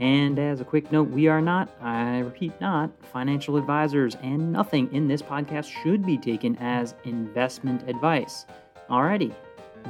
And 0.00 0.38
as 0.38 0.62
a 0.62 0.64
quick 0.64 0.90
note, 0.90 1.10
we 1.10 1.28
are 1.28 1.42
not, 1.42 1.68
I 1.82 2.20
repeat, 2.20 2.58
not 2.58 2.90
financial 3.12 3.58
advisors, 3.58 4.14
and 4.22 4.50
nothing 4.50 4.90
in 4.94 5.08
this 5.08 5.20
podcast 5.20 5.70
should 5.82 6.06
be 6.06 6.16
taken 6.16 6.56
as 6.56 6.94
investment 7.04 7.86
advice. 7.86 8.46
Alrighty, 8.88 9.34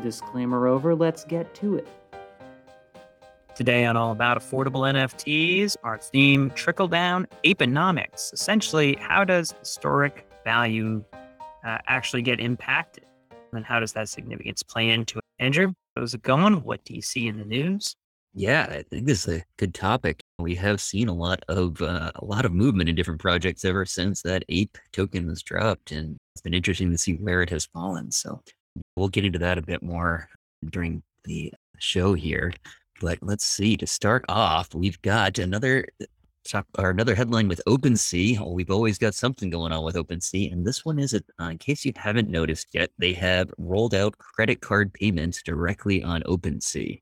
disclaimer 0.02 0.66
over, 0.66 0.96
let's 0.96 1.24
get 1.24 1.54
to 1.54 1.76
it. 1.76 1.86
Today 3.54 3.84
on 3.84 3.96
All 3.96 4.10
About 4.10 4.36
Affordable 4.36 4.82
NFTs, 4.92 5.76
our 5.84 5.98
theme 5.98 6.50
trickle 6.56 6.88
down 6.88 7.28
apenomics. 7.44 8.32
Essentially, 8.32 8.96
how 9.00 9.22
does 9.22 9.54
historic 9.60 10.26
value 10.42 11.04
uh, 11.64 11.78
actually 11.86 12.22
get 12.22 12.40
impacted? 12.40 13.04
And 13.52 13.64
how 13.64 13.78
does 13.78 13.92
that 13.92 14.08
significance 14.08 14.64
play 14.64 14.90
into 14.90 15.18
it? 15.18 15.24
Andrew, 15.38 15.72
how's 15.94 16.14
it 16.14 16.22
going? 16.22 16.64
What 16.64 16.84
do 16.84 16.94
you 16.94 17.02
see 17.02 17.28
in 17.28 17.38
the 17.38 17.44
news? 17.44 17.94
Yeah, 18.32 18.66
I 18.70 18.82
think 18.84 19.06
this 19.06 19.26
is 19.26 19.40
a 19.40 19.44
good 19.56 19.74
topic. 19.74 20.22
We 20.38 20.54
have 20.54 20.80
seen 20.80 21.08
a 21.08 21.14
lot 21.14 21.42
of 21.48 21.82
uh, 21.82 22.12
a 22.14 22.24
lot 22.24 22.44
of 22.44 22.52
movement 22.52 22.88
in 22.88 22.94
different 22.94 23.20
projects 23.20 23.64
ever 23.64 23.84
since 23.84 24.22
that 24.22 24.44
ape 24.48 24.78
token 24.92 25.26
was 25.26 25.42
dropped, 25.42 25.90
and 25.90 26.16
it's 26.34 26.42
been 26.42 26.54
interesting 26.54 26.90
to 26.92 26.98
see 26.98 27.14
where 27.14 27.42
it 27.42 27.50
has 27.50 27.66
fallen. 27.66 28.12
So 28.12 28.40
we'll 28.96 29.08
get 29.08 29.24
into 29.24 29.40
that 29.40 29.58
a 29.58 29.62
bit 29.62 29.82
more 29.82 30.28
during 30.70 31.02
the 31.24 31.52
show 31.78 32.14
here. 32.14 32.52
But 33.00 33.18
let's 33.20 33.44
see. 33.44 33.76
To 33.78 33.86
start 33.86 34.24
off, 34.28 34.74
we've 34.74 35.00
got 35.02 35.38
another 35.38 35.88
top, 36.44 36.66
or 36.78 36.90
another 36.90 37.16
headline 37.16 37.48
with 37.48 37.60
OpenSea. 37.66 38.38
Oh, 38.40 38.52
we've 38.52 38.70
always 38.70 38.98
got 38.98 39.14
something 39.14 39.50
going 39.50 39.72
on 39.72 39.84
with 39.84 39.96
OpenSea, 39.96 40.52
and 40.52 40.64
this 40.64 40.84
one 40.84 41.00
is, 41.00 41.14
uh, 41.14 41.44
in 41.44 41.58
case 41.58 41.84
you 41.84 41.92
haven't 41.96 42.28
noticed 42.28 42.68
yet, 42.74 42.90
they 42.98 43.12
have 43.14 43.52
rolled 43.58 43.94
out 43.94 44.16
credit 44.18 44.60
card 44.60 44.92
payments 44.92 45.42
directly 45.42 46.02
on 46.04 46.22
OpenSea. 46.22 47.00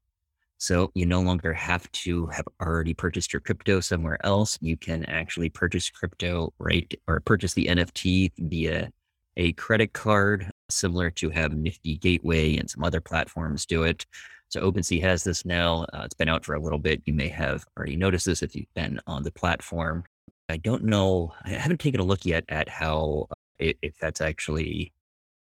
So 0.58 0.90
you 0.94 1.06
no 1.06 1.20
longer 1.20 1.52
have 1.54 1.90
to 1.92 2.26
have 2.26 2.46
already 2.60 2.92
purchased 2.92 3.32
your 3.32 3.40
crypto 3.40 3.80
somewhere 3.80 4.18
else. 4.24 4.58
You 4.60 4.76
can 4.76 5.04
actually 5.04 5.48
purchase 5.48 5.88
crypto 5.88 6.52
right 6.58 6.92
or 7.06 7.20
purchase 7.20 7.54
the 7.54 7.66
NFT 7.66 8.32
via 8.38 8.90
a 9.36 9.52
credit 9.52 9.92
card, 9.92 10.50
similar 10.68 11.10
to 11.10 11.30
have 11.30 11.54
Nifty 11.54 11.96
Gateway 11.96 12.56
and 12.56 12.68
some 12.68 12.82
other 12.82 13.00
platforms 13.00 13.66
do 13.66 13.84
it. 13.84 14.04
So 14.48 14.60
OpenSea 14.60 15.00
has 15.02 15.22
this 15.22 15.44
now. 15.44 15.84
Uh, 15.92 16.02
it's 16.04 16.14
been 16.14 16.28
out 16.28 16.44
for 16.44 16.54
a 16.54 16.60
little 16.60 16.78
bit. 16.78 17.02
You 17.04 17.14
may 17.14 17.28
have 17.28 17.64
already 17.76 17.96
noticed 17.96 18.26
this 18.26 18.42
if 18.42 18.56
you've 18.56 18.72
been 18.74 18.98
on 19.06 19.22
the 19.22 19.30
platform. 19.30 20.04
I 20.48 20.56
don't 20.56 20.84
know. 20.84 21.34
I 21.44 21.50
haven't 21.50 21.80
taken 21.80 22.00
a 22.00 22.04
look 22.04 22.24
yet 22.24 22.44
at 22.48 22.68
how 22.68 23.28
uh, 23.30 23.34
if 23.58 23.96
that's 24.00 24.20
actually 24.20 24.92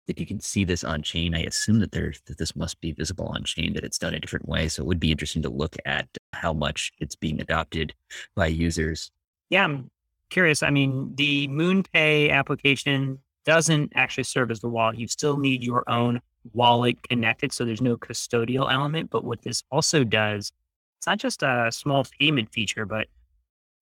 if 0.08 0.18
you 0.18 0.26
can 0.26 0.40
see 0.40 0.64
this 0.64 0.82
on 0.82 1.02
chain, 1.02 1.34
I 1.34 1.42
assume 1.42 1.80
that 1.80 1.92
there 1.92 2.12
that 2.26 2.38
this 2.38 2.56
must 2.56 2.80
be 2.80 2.92
visible 2.92 3.26
on 3.26 3.44
chain, 3.44 3.74
that 3.74 3.84
it's 3.84 3.98
done 3.98 4.14
a 4.14 4.20
different 4.20 4.48
way. 4.48 4.68
So 4.68 4.82
it 4.82 4.86
would 4.86 5.00
be 5.00 5.12
interesting 5.12 5.42
to 5.42 5.50
look 5.50 5.76
at 5.84 6.08
how 6.32 6.52
much 6.52 6.92
it's 6.98 7.14
being 7.14 7.40
adopted 7.40 7.94
by 8.34 8.46
users. 8.46 9.10
Yeah, 9.50 9.64
I'm 9.64 9.90
curious. 10.30 10.62
I 10.62 10.70
mean, 10.70 11.14
the 11.14 11.48
MoonPay 11.48 12.30
application 12.30 13.18
doesn't 13.44 13.92
actually 13.94 14.24
serve 14.24 14.50
as 14.50 14.60
the 14.60 14.68
wallet. 14.68 14.98
You 14.98 15.08
still 15.08 15.36
need 15.36 15.62
your 15.62 15.88
own 15.88 16.20
wallet 16.52 16.96
connected. 17.08 17.52
So 17.52 17.64
there's 17.64 17.82
no 17.82 17.96
custodial 17.96 18.72
element. 18.72 19.10
But 19.10 19.24
what 19.24 19.42
this 19.42 19.62
also 19.70 20.04
does, 20.04 20.52
it's 20.98 21.06
not 21.06 21.18
just 21.18 21.42
a 21.42 21.68
small 21.70 22.06
payment 22.18 22.52
feature, 22.52 22.86
but 22.86 23.08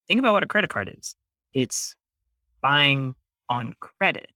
think 0.07 0.19
about 0.19 0.33
what 0.33 0.43
a 0.43 0.47
credit 0.47 0.69
card 0.69 0.93
is. 0.97 1.15
It's 1.53 1.95
buying 2.61 3.15
on 3.49 3.75
credit 3.79 4.29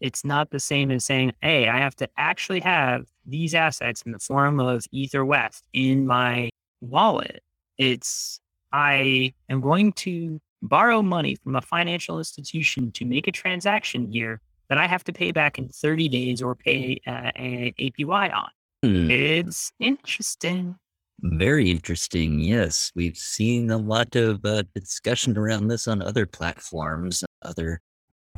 it's 0.00 0.24
not 0.24 0.50
the 0.50 0.60
same 0.60 0.90
as 0.90 1.04
saying, 1.04 1.32
hey, 1.40 1.68
I 1.68 1.78
have 1.78 1.96
to 1.96 2.08
actually 2.16 2.60
have 2.60 3.06
these 3.24 3.54
assets 3.54 4.02
in 4.02 4.12
the 4.12 4.18
form 4.18 4.60
of 4.60 4.84
Ether 4.92 5.24
West 5.24 5.64
in 5.72 6.06
my 6.06 6.50
wallet. 6.80 7.42
It's, 7.78 8.40
I 8.72 9.32
am 9.48 9.60
going 9.60 9.92
to 9.92 10.40
borrow 10.62 11.02
money 11.02 11.36
from 11.36 11.56
a 11.56 11.60
financial 11.60 12.18
institution 12.18 12.92
to 12.92 13.04
make 13.04 13.26
a 13.26 13.32
transaction 13.32 14.10
here 14.10 14.40
that 14.68 14.78
I 14.78 14.86
have 14.86 15.04
to 15.04 15.12
pay 15.12 15.32
back 15.32 15.58
in 15.58 15.68
30 15.68 16.08
days 16.08 16.42
or 16.42 16.54
pay 16.54 17.00
uh, 17.06 17.30
an 17.36 17.72
APY 17.78 18.34
on. 18.34 18.50
Hmm. 18.82 19.10
It's 19.10 19.72
interesting. 19.78 20.76
Very 21.20 21.70
interesting. 21.70 22.40
Yes. 22.40 22.92
We've 22.94 23.16
seen 23.16 23.70
a 23.70 23.78
lot 23.78 24.16
of 24.16 24.44
uh, 24.44 24.64
discussion 24.74 25.38
around 25.38 25.68
this 25.68 25.88
on 25.88 26.02
other 26.02 26.26
platforms, 26.26 27.24
other 27.42 27.80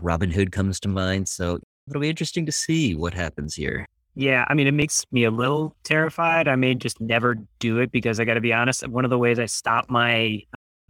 Robinhood 0.03 0.53
comes 0.53 0.81
to 0.81 0.89
mind. 0.89 1.29
So 1.29 1.59
it'll 1.89 2.01
be 2.01 2.09
interesting 2.09 2.47
to 2.47 2.53
see 2.53 2.95
what 2.95 3.15
happens 3.15 3.55
here. 3.55 3.87
Yeah, 4.15 4.45
I 4.49 4.55
mean, 4.55 4.67
it 4.67 4.73
makes 4.73 5.05
me 5.13 5.25
a 5.25 5.31
little 5.31 5.77
terrified. 5.85 6.49
I 6.49 6.57
may 6.57 6.75
just 6.75 7.01
never 7.01 7.37
do 7.61 7.79
it 7.79 7.93
because 7.93 8.19
I 8.19 8.25
got 8.25 8.35
to 8.35 8.41
be 8.41 8.53
honest. 8.53 8.87
One 8.89 9.05
of 9.05 9.11
the 9.11 9.19
ways 9.19 9.39
I 9.39 9.47
stop 9.47 9.89
my 9.89 10.43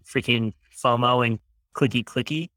freaking 0.07 0.55
FOMO 0.83 1.27
and 1.27 1.39
clicky 1.75 2.03
clicky 2.05 2.49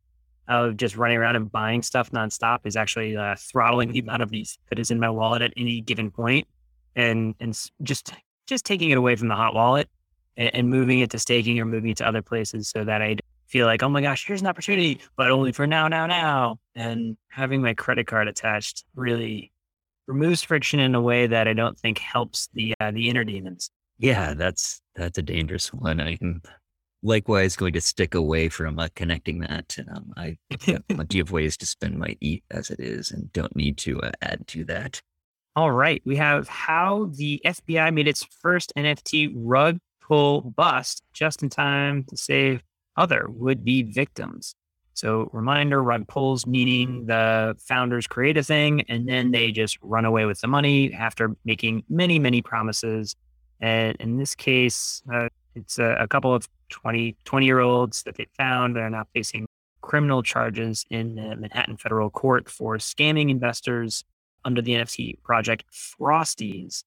of 0.47 0.77
just 0.77 0.95
running 0.95 1.17
around 1.17 1.35
and 1.35 1.51
buying 1.51 1.81
stuff 1.81 2.11
nonstop 2.11 2.59
is 2.65 2.75
actually 2.75 3.15
uh, 3.17 3.35
throttling 3.37 3.91
the 3.91 3.99
amount 3.99 4.21
of 4.21 4.29
these 4.29 4.57
that 4.69 4.79
is 4.79 4.91
in 4.91 4.99
my 4.99 5.09
wallet 5.09 5.41
at 5.41 5.53
any 5.57 5.81
given 5.81 6.09
point, 6.09 6.47
and 6.95 7.35
and 7.39 7.57
just 7.83 8.13
just 8.47 8.65
taking 8.65 8.89
it 8.91 8.97
away 8.97 9.15
from 9.15 9.27
the 9.27 9.35
hot 9.35 9.53
wallet 9.53 9.89
and, 10.37 10.53
and 10.53 10.69
moving 10.69 10.99
it 10.99 11.09
to 11.11 11.19
staking 11.19 11.59
or 11.59 11.65
moving 11.65 11.91
it 11.91 11.97
to 11.97 12.07
other 12.07 12.21
places 12.21 12.69
so 12.69 12.83
that 12.83 13.01
I 13.01 13.17
feel 13.51 13.65
like, 13.65 13.83
oh 13.83 13.89
my 13.89 14.01
gosh, 14.01 14.25
here's 14.25 14.41
an 14.41 14.47
opportunity, 14.47 14.99
but 15.17 15.29
only 15.29 15.51
for 15.51 15.67
now, 15.67 15.87
now, 15.87 16.07
now. 16.07 16.57
And 16.73 17.17
having 17.29 17.61
my 17.61 17.73
credit 17.73 18.07
card 18.07 18.27
attached 18.27 18.85
really 18.95 19.51
removes 20.07 20.41
friction 20.41 20.79
in 20.79 20.95
a 20.95 21.01
way 21.01 21.27
that 21.27 21.47
I 21.47 21.53
don't 21.53 21.77
think 21.77 21.99
helps 21.99 22.49
the 22.53 22.73
uh, 22.79 22.91
the 22.91 23.09
inner 23.09 23.23
demons. 23.23 23.69
Yeah, 23.97 24.33
that's 24.33 24.81
that's 24.95 25.17
a 25.17 25.21
dangerous 25.21 25.73
one. 25.73 25.99
I'm 25.99 26.41
likewise 27.03 27.55
going 27.55 27.73
to 27.73 27.81
stick 27.81 28.15
away 28.15 28.49
from 28.49 28.79
uh, 28.79 28.87
connecting 28.95 29.39
that. 29.39 29.77
Um, 29.93 30.13
I 30.15 30.37
have 30.65 30.87
plenty 30.87 31.19
of 31.19 31.31
ways 31.31 31.57
to 31.57 31.65
spend 31.65 31.99
my 31.99 32.15
ETH 32.21 32.41
as 32.49 32.69
it 32.69 32.79
is, 32.79 33.11
and 33.11 33.31
don't 33.33 33.55
need 33.55 33.77
to 33.79 34.01
uh, 34.01 34.11
add 34.21 34.47
to 34.47 34.63
that. 34.65 35.01
All 35.55 35.71
right, 35.71 36.01
we 36.05 36.15
have 36.15 36.47
how 36.47 37.09
the 37.13 37.41
FBI 37.45 37.93
made 37.93 38.07
its 38.07 38.25
first 38.41 38.71
NFT 38.77 39.33
rug 39.35 39.79
pull 40.01 40.41
bust 40.41 41.03
just 41.13 41.43
in 41.43 41.49
time 41.49 42.05
to 42.05 42.17
save 42.17 42.63
other 42.97 43.27
would 43.29 43.63
be 43.63 43.83
victims. 43.83 44.55
So, 44.93 45.29
reminder 45.31 45.81
rug 45.81 46.07
pulls, 46.07 46.45
meaning 46.45 47.05
the 47.05 47.55
founders 47.59 48.07
create 48.07 48.37
a 48.37 48.43
thing 48.43 48.81
and 48.89 49.07
then 49.07 49.31
they 49.31 49.51
just 49.51 49.77
run 49.81 50.05
away 50.05 50.25
with 50.25 50.41
the 50.41 50.47
money 50.47 50.93
after 50.93 51.35
making 51.45 51.83
many, 51.89 52.19
many 52.19 52.41
promises. 52.41 53.15
And 53.61 53.95
in 53.99 54.17
this 54.17 54.35
case, 54.35 55.01
uh, 55.11 55.29
it's 55.55 55.79
a, 55.79 55.95
a, 55.99 56.07
couple 56.07 56.33
of 56.33 56.47
20, 56.69 57.15
20 57.23 57.45
year 57.45 57.59
olds 57.59 58.03
that 58.03 58.15
they 58.15 58.27
found. 58.37 58.75
They're 58.75 58.89
now 58.89 59.05
facing 59.13 59.45
criminal 59.81 60.23
charges 60.23 60.85
in 60.89 61.15
the 61.15 61.35
Manhattan 61.35 61.77
federal 61.77 62.09
court 62.09 62.49
for 62.49 62.77
scamming 62.77 63.29
investors 63.29 64.03
under 64.45 64.61
the 64.61 64.73
NFT 64.73 65.21
project 65.23 65.65
Frosties. 65.71 66.83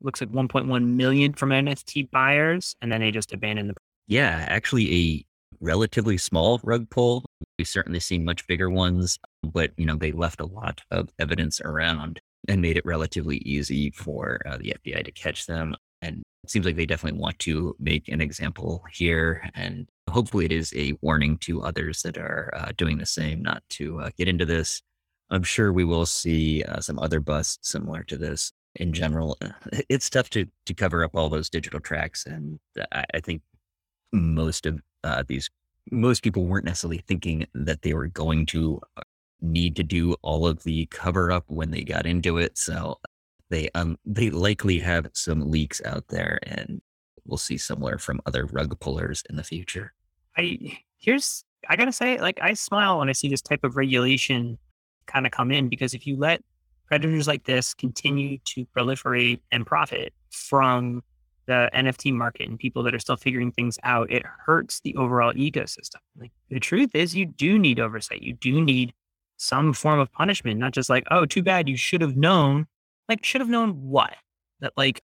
Looks 0.00 0.20
like 0.20 0.30
1.1 0.30 0.84
million 0.84 1.32
from 1.32 1.50
NFT 1.50 2.10
buyers, 2.10 2.76
and 2.82 2.92
then 2.92 3.00
they 3.00 3.10
just 3.10 3.32
abandoned 3.32 3.70
the 3.70 3.74
yeah, 4.06 4.46
actually 4.48 4.94
a 4.94 5.24
relatively 5.60 6.18
small 6.18 6.60
rug 6.62 6.88
pull. 6.90 7.24
We've 7.58 7.68
certainly 7.68 8.00
seen 8.00 8.24
much 8.24 8.46
bigger 8.46 8.68
ones, 8.70 9.18
but 9.42 9.72
you 9.76 9.86
know, 9.86 9.96
they 9.96 10.12
left 10.12 10.40
a 10.40 10.46
lot 10.46 10.80
of 10.90 11.08
evidence 11.18 11.60
around 11.60 12.20
and 12.48 12.60
made 12.60 12.76
it 12.76 12.84
relatively 12.84 13.38
easy 13.38 13.90
for 13.90 14.40
uh, 14.46 14.58
the 14.58 14.74
FBI 14.84 15.04
to 15.04 15.12
catch 15.12 15.46
them. 15.46 15.74
And 16.02 16.22
it 16.42 16.50
seems 16.50 16.66
like 16.66 16.76
they 16.76 16.86
definitely 16.86 17.18
want 17.18 17.38
to 17.40 17.74
make 17.78 18.08
an 18.08 18.20
example 18.20 18.84
here. 18.92 19.48
And 19.54 19.88
hopefully 20.10 20.44
it 20.44 20.52
is 20.52 20.72
a 20.76 20.98
warning 21.00 21.38
to 21.38 21.62
others 21.62 22.02
that 22.02 22.18
are 22.18 22.52
uh, 22.54 22.72
doing 22.76 22.98
the 22.98 23.06
same 23.06 23.42
not 23.42 23.62
to 23.70 24.00
uh, 24.00 24.10
get 24.18 24.28
into 24.28 24.44
this. 24.44 24.82
I'm 25.30 25.42
sure 25.42 25.72
we 25.72 25.84
will 25.84 26.04
see 26.04 26.62
uh, 26.64 26.80
some 26.80 26.98
other 26.98 27.20
busts 27.20 27.70
similar 27.70 28.02
to 28.04 28.18
this 28.18 28.52
in 28.76 28.92
general. 28.92 29.38
It's 29.88 30.10
tough 30.10 30.28
to, 30.30 30.46
to 30.66 30.74
cover 30.74 31.02
up 31.04 31.12
all 31.14 31.30
those 31.30 31.48
digital 31.48 31.80
tracks. 31.80 32.26
And 32.26 32.58
I, 32.92 33.04
I 33.14 33.20
think 33.20 33.40
most 34.14 34.66
of 34.66 34.80
uh, 35.02 35.22
these 35.26 35.50
most 35.90 36.22
people 36.22 36.46
weren't 36.46 36.64
necessarily 36.64 37.02
thinking 37.06 37.46
that 37.54 37.82
they 37.82 37.92
were 37.92 38.06
going 38.06 38.46
to 38.46 38.80
uh, 38.96 39.02
need 39.40 39.76
to 39.76 39.82
do 39.82 40.14
all 40.22 40.46
of 40.46 40.62
the 40.62 40.86
cover 40.86 41.30
up 41.30 41.44
when 41.48 41.70
they 41.70 41.82
got 41.82 42.06
into 42.06 42.38
it. 42.38 42.56
So 42.56 42.98
they 43.50 43.68
um 43.74 43.98
they 44.04 44.30
likely 44.30 44.78
have 44.78 45.08
some 45.12 45.50
leaks 45.50 45.82
out 45.84 46.08
there, 46.08 46.38
and 46.44 46.80
we'll 47.26 47.38
see 47.38 47.58
similar 47.58 47.98
from 47.98 48.20
other 48.26 48.46
rug 48.46 48.78
pullers 48.80 49.22
in 49.28 49.36
the 49.36 49.44
future. 49.44 49.92
I 50.36 50.78
here's 50.98 51.44
I 51.68 51.76
gotta 51.76 51.92
say, 51.92 52.18
like 52.20 52.38
I 52.40 52.54
smile 52.54 52.98
when 52.98 53.08
I 53.08 53.12
see 53.12 53.28
this 53.28 53.42
type 53.42 53.64
of 53.64 53.76
regulation 53.76 54.58
kind 55.06 55.26
of 55.26 55.32
come 55.32 55.50
in 55.50 55.68
because 55.68 55.92
if 55.92 56.06
you 56.06 56.16
let 56.16 56.42
predators 56.86 57.26
like 57.26 57.44
this 57.44 57.74
continue 57.74 58.38
to 58.44 58.66
proliferate 58.76 59.40
and 59.52 59.66
profit 59.66 60.12
from 60.30 61.02
the 61.46 61.70
NFT 61.74 62.12
market 62.12 62.48
and 62.48 62.58
people 62.58 62.82
that 62.84 62.94
are 62.94 62.98
still 62.98 63.16
figuring 63.16 63.52
things 63.52 63.78
out, 63.84 64.10
it 64.10 64.24
hurts 64.46 64.80
the 64.80 64.96
overall 64.96 65.32
ecosystem. 65.32 65.96
Like 66.18 66.32
the 66.50 66.60
truth 66.60 66.94
is 66.94 67.14
you 67.14 67.26
do 67.26 67.58
need 67.58 67.80
oversight. 67.80 68.22
You 68.22 68.34
do 68.34 68.60
need 68.60 68.92
some 69.36 69.72
form 69.72 69.98
of 70.00 70.12
punishment, 70.12 70.60
not 70.60 70.72
just 70.72 70.88
like, 70.88 71.04
oh, 71.10 71.26
too 71.26 71.42
bad 71.42 71.68
you 71.68 71.76
should 71.76 72.00
have 72.00 72.16
known. 72.16 72.66
Like, 73.08 73.24
should 73.24 73.40
have 73.40 73.50
known 73.50 73.70
what? 73.72 74.14
That 74.60 74.72
like 74.76 75.02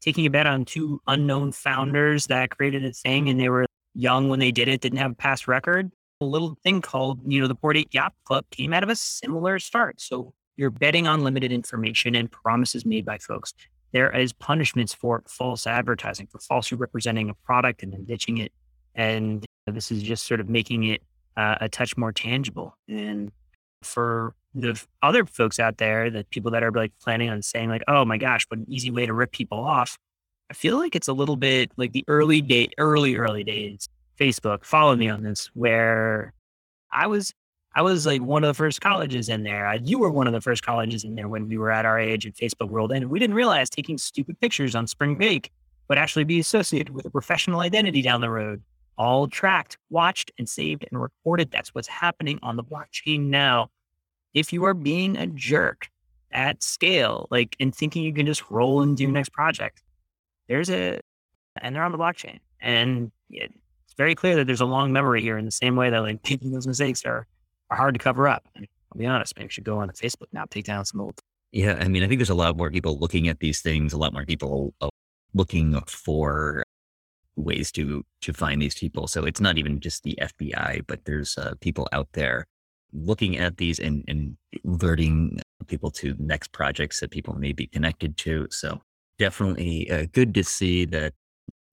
taking 0.00 0.26
a 0.26 0.30
bet 0.30 0.46
on 0.46 0.64
two 0.64 1.00
unknown 1.06 1.52
founders 1.52 2.26
that 2.26 2.50
created 2.50 2.84
a 2.84 2.92
thing 2.92 3.28
and 3.28 3.38
they 3.38 3.48
were 3.48 3.66
young 3.94 4.28
when 4.28 4.38
they 4.38 4.52
did 4.52 4.68
it, 4.68 4.80
didn't 4.80 4.98
have 4.98 5.12
a 5.12 5.16
past 5.16 5.48
record. 5.48 5.90
A 6.20 6.24
little 6.24 6.56
thing 6.62 6.80
called, 6.80 7.20
you 7.26 7.40
know, 7.40 7.46
the 7.46 7.54
Bored 7.54 7.76
Ape 7.76 7.92
Yacht 7.92 8.12
Club 8.24 8.44
came 8.50 8.72
out 8.72 8.82
of 8.82 8.88
a 8.88 8.96
similar 8.96 9.58
start. 9.58 10.00
So 10.00 10.32
you're 10.56 10.70
betting 10.70 11.06
on 11.06 11.22
limited 11.22 11.52
information 11.52 12.14
and 12.14 12.30
promises 12.30 12.84
made 12.84 13.04
by 13.04 13.18
folks. 13.18 13.54
There 13.92 14.14
is 14.14 14.32
punishments 14.32 14.92
for 14.92 15.22
false 15.26 15.66
advertising, 15.66 16.26
for 16.26 16.38
falsely 16.38 16.76
representing 16.76 17.30
a 17.30 17.34
product 17.34 17.82
and 17.82 17.92
then 17.92 18.04
ditching 18.04 18.38
it. 18.38 18.52
And 18.94 19.44
this 19.66 19.90
is 19.90 20.02
just 20.02 20.26
sort 20.26 20.40
of 20.40 20.48
making 20.48 20.84
it 20.84 21.02
uh, 21.36 21.56
a 21.60 21.68
touch 21.68 21.96
more 21.96 22.12
tangible. 22.12 22.76
And 22.88 23.30
for 23.82 24.34
the 24.54 24.80
other 25.02 25.24
folks 25.24 25.58
out 25.58 25.78
there, 25.78 26.10
the 26.10 26.24
people 26.30 26.50
that 26.50 26.62
are 26.62 26.72
like 26.72 26.92
planning 27.00 27.30
on 27.30 27.42
saying 27.42 27.68
like, 27.68 27.82
"Oh 27.88 28.04
my 28.04 28.18
gosh, 28.18 28.44
what 28.48 28.58
an 28.58 28.66
easy 28.68 28.90
way 28.90 29.06
to 29.06 29.12
rip 29.12 29.32
people 29.32 29.58
off," 29.58 29.96
I 30.50 30.54
feel 30.54 30.78
like 30.78 30.96
it's 30.96 31.08
a 31.08 31.12
little 31.12 31.36
bit 31.36 31.70
like 31.76 31.92
the 31.92 32.04
early 32.08 32.40
day, 32.40 32.68
early 32.78 33.16
early 33.16 33.44
days. 33.44 33.88
Facebook, 34.18 34.64
follow 34.64 34.96
me 34.96 35.08
on 35.08 35.22
this, 35.22 35.48
where 35.54 36.32
I 36.92 37.06
was 37.06 37.32
I 37.74 37.82
was 37.82 38.06
like 38.06 38.22
one 38.22 38.44
of 38.44 38.48
the 38.48 38.54
first 38.54 38.80
colleges 38.80 39.28
in 39.28 39.42
there. 39.44 39.72
you 39.82 39.98
were 39.98 40.10
one 40.10 40.26
of 40.26 40.32
the 40.32 40.40
first 40.40 40.62
colleges 40.62 41.04
in 41.04 41.14
there 41.14 41.28
when 41.28 41.48
we 41.48 41.58
were 41.58 41.70
at 41.70 41.84
our 41.84 41.98
age 41.98 42.26
in 42.26 42.32
Facebook 42.32 42.70
world, 42.70 42.92
and 42.92 43.08
we 43.10 43.18
didn't 43.18 43.36
realize 43.36 43.70
taking 43.70 43.98
stupid 43.98 44.40
pictures 44.40 44.74
on 44.74 44.86
spring 44.86 45.14
break 45.16 45.52
would 45.88 45.98
actually 45.98 46.24
be 46.24 46.38
associated 46.38 46.90
with 46.90 47.06
a 47.06 47.10
professional 47.10 47.60
identity 47.60 48.02
down 48.02 48.20
the 48.20 48.30
road. 48.30 48.62
All 48.96 49.28
tracked, 49.28 49.78
watched, 49.90 50.32
and 50.38 50.48
saved 50.48 50.84
and 50.90 51.00
recorded. 51.00 51.50
That's 51.50 51.74
what's 51.74 51.88
happening 51.88 52.38
on 52.42 52.56
the 52.56 52.64
blockchain 52.64 53.28
now 53.28 53.70
if 54.34 54.52
you 54.52 54.64
are 54.64 54.74
being 54.74 55.16
a 55.16 55.26
jerk 55.26 55.88
at 56.30 56.62
scale, 56.62 57.26
like 57.30 57.56
and 57.60 57.74
thinking 57.74 58.04
you 58.04 58.12
can 58.12 58.26
just 58.26 58.50
roll 58.50 58.82
and 58.82 58.96
do 58.96 59.06
next 59.06 59.32
project, 59.32 59.82
there's 60.48 60.70
a, 60.70 61.00
and 61.60 61.74
they're 61.74 61.82
on 61.82 61.92
the 61.92 61.98
blockchain. 61.98 62.38
And 62.60 63.10
it's 63.30 63.94
very 63.96 64.14
clear 64.14 64.36
that 64.36 64.46
there's 64.46 64.60
a 64.60 64.66
long 64.66 64.92
memory 64.92 65.22
here 65.22 65.38
in 65.38 65.44
the 65.44 65.50
same 65.50 65.76
way 65.76 65.90
that 65.90 65.98
like 66.00 66.20
making 66.30 66.52
those 66.52 66.66
mistakes 66.66 67.04
are, 67.04 67.26
are 67.70 67.76
hard 67.76 67.94
to 67.94 67.98
cover 67.98 68.28
up. 68.28 68.46
I'll 68.56 68.98
be 68.98 69.06
honest, 69.06 69.36
maybe 69.36 69.46
you 69.46 69.50
should 69.50 69.64
go 69.64 69.78
on 69.78 69.88
Facebook 69.90 70.28
now, 70.32 70.44
take 70.50 70.64
down 70.64 70.84
some 70.84 71.00
old. 71.00 71.20
Yeah. 71.52 71.78
I 71.80 71.88
mean, 71.88 72.02
I 72.02 72.08
think 72.08 72.18
there's 72.18 72.30
a 72.30 72.34
lot 72.34 72.56
more 72.56 72.70
people 72.70 72.98
looking 72.98 73.28
at 73.28 73.40
these 73.40 73.60
things, 73.60 73.92
a 73.92 73.98
lot 73.98 74.12
more 74.12 74.24
people 74.24 74.74
uh, 74.80 74.88
looking 75.34 75.80
for 75.86 76.62
ways 77.36 77.70
to 77.72 78.04
to 78.20 78.32
find 78.32 78.60
these 78.60 78.74
people. 78.74 79.06
So 79.06 79.24
it's 79.24 79.40
not 79.40 79.58
even 79.58 79.80
just 79.80 80.02
the 80.02 80.18
FBI, 80.20 80.86
but 80.86 81.04
there's 81.04 81.38
uh, 81.38 81.54
people 81.60 81.88
out 81.92 82.08
there 82.12 82.46
looking 82.92 83.38
at 83.38 83.58
these 83.58 83.78
and, 83.78 84.04
and 84.08 84.36
alerting 84.64 85.40
people 85.66 85.90
to 85.90 86.14
next 86.18 86.52
projects 86.52 87.00
that 87.00 87.10
people 87.10 87.34
may 87.34 87.52
be 87.52 87.66
connected 87.66 88.16
to. 88.16 88.48
So 88.50 88.80
definitely 89.18 89.90
uh, 89.90 90.06
good 90.12 90.34
to 90.34 90.44
see 90.44 90.84
that 90.86 91.12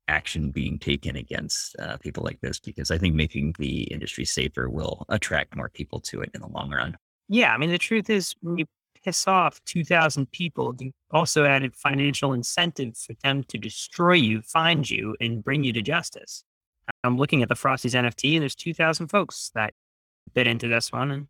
action 0.08 0.52
being 0.52 0.78
taken 0.78 1.16
against 1.16 1.76
uh, 1.80 1.98
people 1.98 2.24
like 2.24 2.40
this 2.42 2.60
because 2.60 2.92
I 2.92 2.98
think 2.98 3.16
making 3.16 3.56
the 3.58 3.84
industry 3.84 4.26
safer 4.26 4.70
will 4.70 5.06
attract 5.10 5.56
more 5.56 5.70
people 5.70 6.00
to 6.02 6.22
it 6.22 6.32
in 6.34 6.42
the 6.42 6.48
long 6.48 6.72
run. 6.72 6.98
Yeah, 7.28 7.54
I 7.54 7.58
mean 7.58 7.72
the 7.72 7.78
truth 7.78 8.10
is 8.10 8.36
when 8.42 8.58
you 8.58 8.66
piss 9.04 9.28
off 9.28 9.60
2,000 9.66 10.32
people, 10.32 10.76
you 10.80 10.92
also 11.12 11.46
added 11.46 11.76
financial 11.76 12.34
incentive 12.34 12.98
for 12.98 13.14
them 13.24 13.44
to 13.46 13.58
destroy 13.58 14.14
you, 14.14 14.42
find 14.42 14.90
you, 14.90 15.16
and 15.20 15.44
bring 15.44 15.64
you 15.64 15.74
to 15.74 15.82
justice. 15.82 16.44
I'm 17.04 17.18
looking 17.18 17.42
at 17.42 17.50
the 17.50 17.56
Frosties 17.56 17.94
NFT, 17.94 18.34
and 18.34 18.42
there's 18.42 18.56
2,000 18.56 19.08
folks 19.08 19.52
that 19.56 19.74
bit 20.34 20.48
into 20.48 20.68
this 20.68 20.92
one 20.92 21.12
and 21.12 21.28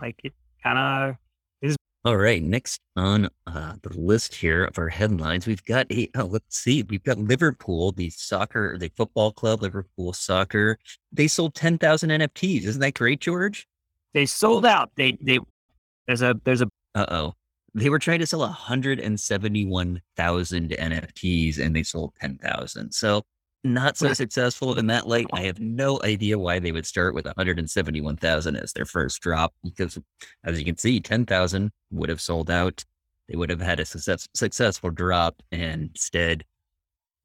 like 0.00 0.20
it 0.24 0.32
kind 0.62 0.78
of 0.78 1.16
is. 1.60 1.76
All 2.04 2.16
right. 2.16 2.42
Next 2.42 2.80
on 2.96 3.28
uh, 3.46 3.74
the 3.82 3.96
list 3.96 4.34
here 4.34 4.64
of 4.64 4.76
our 4.76 4.88
headlines, 4.88 5.46
we've 5.46 5.64
got 5.64 5.86
a, 5.92 6.10
oh, 6.16 6.24
let's 6.24 6.58
see, 6.58 6.82
we've 6.82 7.04
got 7.04 7.16
Liverpool, 7.16 7.92
the 7.92 8.10
soccer, 8.10 8.76
the 8.76 8.90
football 8.96 9.30
club, 9.30 9.62
Liverpool 9.62 10.12
soccer. 10.12 10.80
They 11.12 11.28
sold 11.28 11.54
10,000 11.54 12.10
NFTs. 12.10 12.64
Isn't 12.64 12.80
that 12.80 12.94
great, 12.94 13.20
George? 13.20 13.68
They 14.14 14.26
sold 14.26 14.66
out. 14.66 14.90
They, 14.96 15.16
they, 15.22 15.38
there's 16.08 16.22
a, 16.22 16.34
there's 16.42 16.62
a, 16.62 16.68
uh 16.96 17.06
oh. 17.08 17.34
They 17.74 17.88
were 17.88 18.00
trying 18.00 18.18
to 18.18 18.26
sell 18.26 18.40
171,000 18.40 20.70
NFTs 20.70 21.58
and 21.58 21.76
they 21.76 21.84
sold 21.84 22.14
10,000. 22.20 22.90
So 22.90 23.22
not 23.64 23.96
so 23.96 24.12
successful 24.12 24.78
in 24.78 24.86
that 24.88 25.06
light. 25.06 25.26
I 25.32 25.42
have 25.42 25.60
no 25.60 26.00
idea 26.02 26.38
why 26.38 26.58
they 26.58 26.72
would 26.72 26.86
start 26.86 27.14
with 27.14 27.26
171,000 27.26 28.56
as 28.56 28.72
their 28.72 28.84
first 28.84 29.20
drop 29.20 29.54
because, 29.62 29.98
as 30.44 30.58
you 30.58 30.64
can 30.64 30.76
see, 30.76 31.00
10,000 31.00 31.70
would 31.90 32.08
have 32.08 32.20
sold 32.20 32.50
out. 32.50 32.84
They 33.28 33.36
would 33.36 33.50
have 33.50 33.60
had 33.60 33.80
a 33.80 33.84
success, 33.84 34.26
successful 34.34 34.90
drop, 34.90 35.42
and 35.52 35.90
instead, 35.90 36.44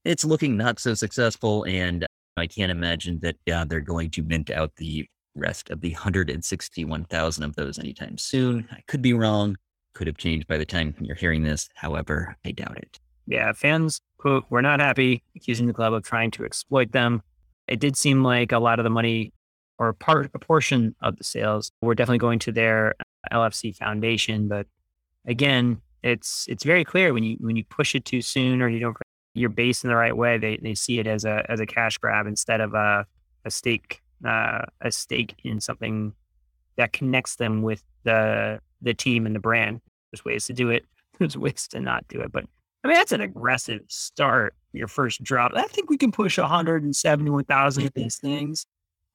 it's 0.05 0.23
looking 0.23 0.55
not 0.55 0.79
so 0.79 0.93
successful. 0.93 1.63
And 1.63 2.05
I 2.37 2.47
can't 2.47 2.71
imagine 2.71 3.19
that 3.21 3.35
uh, 3.51 3.65
they're 3.65 3.81
going 3.81 4.11
to 4.11 4.23
mint 4.23 4.51
out 4.51 4.71
the 4.77 5.07
rest 5.35 5.69
of 5.69 5.81
the 5.81 5.91
161,000 5.91 7.43
of 7.43 7.55
those 7.55 7.79
anytime 7.79 8.17
soon. 8.17 8.67
I 8.71 8.81
could 8.87 9.01
be 9.01 9.13
wrong. 9.13 9.57
Could 9.93 10.07
have 10.07 10.17
changed 10.17 10.47
by 10.47 10.57
the 10.57 10.65
time 10.65 10.95
you're 11.01 11.15
hearing 11.15 11.43
this. 11.43 11.67
However, 11.75 12.37
I 12.45 12.51
doubt 12.51 12.77
it 12.77 12.99
yeah, 13.27 13.51
fans, 13.51 14.01
quote, 14.17 14.45
were 14.49 14.61
not 14.61 14.79
happy, 14.79 15.23
accusing 15.35 15.67
the 15.67 15.73
club 15.73 15.93
of 15.93 16.03
trying 16.03 16.31
to 16.31 16.45
exploit 16.45 16.91
them. 16.91 17.21
It 17.67 17.79
did 17.79 17.97
seem 17.97 18.23
like 18.23 18.51
a 18.51 18.59
lot 18.59 18.79
of 18.79 18.83
the 18.83 18.89
money 18.89 19.33
or 19.79 19.93
part, 19.93 20.31
a 20.33 20.39
portion 20.39 20.95
of 21.01 21.17
the 21.17 21.23
sales 21.23 21.71
were 21.81 21.95
definitely 21.95 22.17
going 22.17 22.39
to 22.39 22.51
their 22.51 22.95
LFC 23.31 23.75
foundation. 23.75 24.47
But 24.47 24.67
again, 25.25 25.81
it's 26.03 26.45
it's 26.47 26.63
very 26.63 26.83
clear 26.83 27.13
when 27.13 27.23
you 27.23 27.37
when 27.39 27.55
you 27.55 27.63
push 27.65 27.95
it 27.95 28.05
too 28.05 28.21
soon 28.21 28.61
or 28.61 28.69
you 28.69 28.79
don't 28.79 28.97
your 29.33 29.49
base 29.49 29.83
in 29.83 29.89
the 29.89 29.95
right 29.95 30.15
way, 30.15 30.37
they, 30.37 30.57
they 30.57 30.73
see 30.73 30.99
it 30.99 31.07
as 31.07 31.25
a 31.25 31.45
as 31.49 31.59
a 31.59 31.65
cash 31.65 31.97
grab 31.97 32.27
instead 32.27 32.61
of 32.61 32.73
a 32.73 33.05
a 33.45 33.51
stake 33.51 34.01
uh, 34.25 34.61
a 34.81 34.91
stake 34.91 35.35
in 35.43 35.59
something 35.61 36.13
that 36.75 36.93
connects 36.93 37.35
them 37.35 37.61
with 37.61 37.83
the 38.03 38.59
the 38.81 38.93
team 38.93 39.25
and 39.25 39.35
the 39.35 39.39
brand. 39.39 39.81
There's 40.11 40.25
ways 40.25 40.45
to 40.45 40.53
do 40.53 40.69
it. 40.69 40.85
There's 41.19 41.37
ways 41.37 41.67
to 41.69 41.79
not 41.79 42.07
do 42.07 42.21
it, 42.21 42.31
but 42.31 42.45
I 42.83 42.87
mean, 42.87 42.95
that's 42.95 43.11
an 43.11 43.21
aggressive 43.21 43.81
start. 43.87 44.55
Your 44.73 44.87
first 44.87 45.23
drop. 45.23 45.53
I 45.55 45.63
think 45.63 45.89
we 45.89 45.97
can 45.97 46.11
push 46.11 46.37
171,000 46.37 47.85
of 47.85 47.93
these 47.93 48.17
things. 48.17 48.65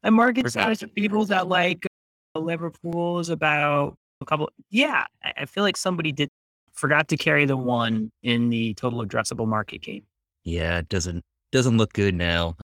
And 0.02 0.14
market 0.14 0.50
size 0.50 0.82
of 0.82 0.92
people 0.94 1.24
that 1.26 1.48
like 1.48 1.86
uh, 2.34 2.40
Liverpool 2.40 3.20
is 3.20 3.28
about 3.28 3.96
a 4.20 4.24
couple. 4.24 4.50
Yeah, 4.70 5.06
I 5.36 5.44
feel 5.44 5.62
like 5.62 5.76
somebody 5.76 6.10
did 6.10 6.28
forgot 6.72 7.08
to 7.08 7.16
carry 7.16 7.44
the 7.44 7.56
one 7.56 8.10
in 8.22 8.48
the 8.48 8.74
total 8.74 9.04
addressable 9.04 9.46
market 9.46 9.82
game. 9.82 10.04
Yeah, 10.44 10.78
it 10.78 10.88
doesn't 10.88 11.24
doesn't 11.52 11.76
look 11.76 11.92
good 11.92 12.14
now 12.14 12.56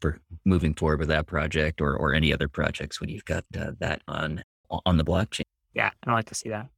for 0.00 0.18
moving 0.44 0.74
forward 0.74 0.98
with 0.98 1.08
that 1.08 1.26
project 1.26 1.80
or 1.80 1.96
or 1.96 2.12
any 2.12 2.32
other 2.32 2.48
projects 2.48 3.00
when 3.00 3.08
you've 3.08 3.24
got 3.24 3.44
uh, 3.58 3.72
that 3.78 4.02
on 4.08 4.42
on 4.84 4.96
the 4.96 5.04
blockchain. 5.04 5.42
Yeah, 5.74 5.90
I 6.02 6.06
don't 6.06 6.14
like 6.14 6.26
to 6.26 6.34
see 6.34 6.50
that. 6.50 6.68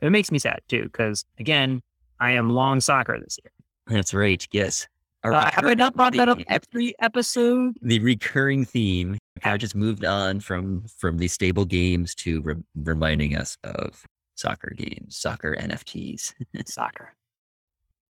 It 0.00 0.10
makes 0.10 0.32
me 0.32 0.38
sad 0.38 0.60
too 0.68 0.84
because 0.84 1.24
again, 1.38 1.82
I 2.22 2.30
am 2.32 2.50
long 2.50 2.80
soccer 2.80 3.18
this 3.20 3.36
year. 3.42 3.50
That's 3.88 4.14
right. 4.14 4.46
Yes. 4.52 4.86
Uh, 5.24 5.50
have 5.50 5.64
I 5.64 5.74
not 5.74 5.96
brought 5.96 6.14
that 6.14 6.28
up 6.28 6.38
every 6.46 6.94
episode? 7.00 7.76
The 7.82 7.98
recurring 7.98 8.64
theme. 8.64 9.18
I 9.42 9.56
just 9.56 9.74
moved 9.74 10.04
on 10.04 10.38
from 10.38 10.84
from 10.98 11.18
the 11.18 11.26
stable 11.26 11.64
games 11.64 12.14
to 12.16 12.40
re- 12.42 12.54
reminding 12.76 13.36
us 13.36 13.58
of 13.64 14.04
soccer 14.36 14.72
games, 14.76 15.16
soccer 15.16 15.56
NFTs, 15.56 16.32
soccer. 16.66 17.12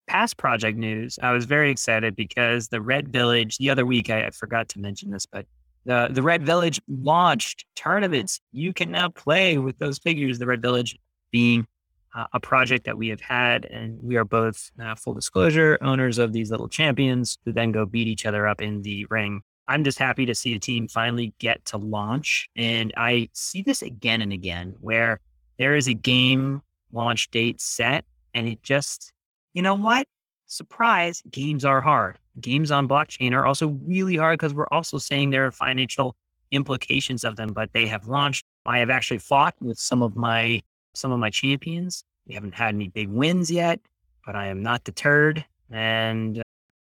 Past 0.07 0.39
project 0.39 0.79
news. 0.79 1.19
I 1.23 1.33
was 1.33 1.45
very 1.45 1.71
excited 1.71 2.17
because 2.17 2.69
the 2.69 2.81
Red 2.81 3.09
Village. 3.09 3.59
The 3.59 3.69
other 3.69 3.85
week, 3.85 4.09
I, 4.09 4.27
I 4.27 4.31
forgot 4.31 4.71
to 4.71 4.81
mention 4.81 5.11
this, 5.11 5.27
but 5.27 5.45
the 5.85 6.09
the 6.11 6.23
Red 6.23 6.47
Village 6.47 6.81
launched 6.89 7.67
tournaments. 7.77 8.41
You 8.53 8.73
can 8.73 8.91
now 8.91 9.11
play 9.11 9.59
with 9.59 9.79
those 9.79 9.99
figures. 9.99 10.39
The 10.39 10.47
Red 10.47 10.63
Village 10.63 10.99
being 11.31 11.67
uh, 12.15 12.27
a 12.33 12.41
project 12.41 12.85
that 12.85 12.97
we 12.97 13.09
have 13.09 13.21
had, 13.21 13.65
and 13.67 13.99
we 14.03 14.17
are 14.17 14.25
both 14.25 14.71
uh, 14.83 14.95
full 14.95 15.15
disclosure 15.15 15.79
owners 15.81 16.19
of 16.19 16.33
these 16.33 16.51
little 16.51 16.69
champions 16.69 17.39
who 17.45 17.53
then 17.53 17.73
go 17.73 17.87
beat 17.87 18.09
each 18.09 18.27
other 18.27 18.47
up 18.47 18.61
in 18.61 18.83
the 18.83 19.07
ring. 19.07 19.43
I'm 19.67 19.85
just 19.85 19.99
happy 19.99 20.25
to 20.27 20.35
see 20.35 20.55
a 20.55 20.59
team 20.59 20.89
finally 20.89 21.35
get 21.39 21.65
to 21.67 21.77
launch, 21.77 22.49
and 22.57 22.93
I 22.97 23.29
see 23.33 23.63
this 23.63 23.83
again 23.83 24.23
and 24.23 24.33
again 24.33 24.75
where 24.81 25.21
there 25.59 25.77
is 25.77 25.89
a 25.89 25.95
game 25.95 26.63
launch 26.93 27.31
date 27.31 27.61
set, 27.61 28.05
and 28.35 28.49
it 28.49 28.63
just, 28.63 29.13
you 29.53 29.63
know 29.63 29.75
what? 29.75 30.07
surprise, 30.49 31.23
games 31.31 31.65
are 31.65 31.81
hard. 31.81 32.19
Games 32.41 32.71
on 32.71 32.89
blockchain 32.89 33.33
are 33.33 33.47
also 33.47 33.69
really 33.85 34.17
hard 34.17 34.39
because 34.39 34.55
we're 34.55 34.67
also 34.73 34.99
saying 34.99 35.31
there 35.31 35.47
are 35.47 35.53
financial 35.53 36.17
implications 36.51 37.25
of 37.25 37.37
them, 37.37 37.53
but 37.53 37.73
they 37.73 37.87
have 37.87 38.09
launched. 38.09 38.45
I 38.67 38.79
have 38.79 38.91
actually 38.91 39.19
fought 39.19 39.55
with 39.61 39.79
some 39.79 40.03
of 40.03 40.17
my 40.17 40.63
some 40.99 41.13
of 41.13 41.19
my 41.19 41.31
champions. 41.31 42.05
We 42.27 42.35
haven't 42.35 42.55
had 42.55 42.75
any 42.75 42.89
big 42.89 43.09
wins 43.09 43.51
yet, 43.51 43.81
but 44.27 44.37
I 44.37 44.49
am 44.49 44.63
not 44.63 44.85
deterred 44.85 45.45
and 45.71 46.39
uh, 46.39 46.43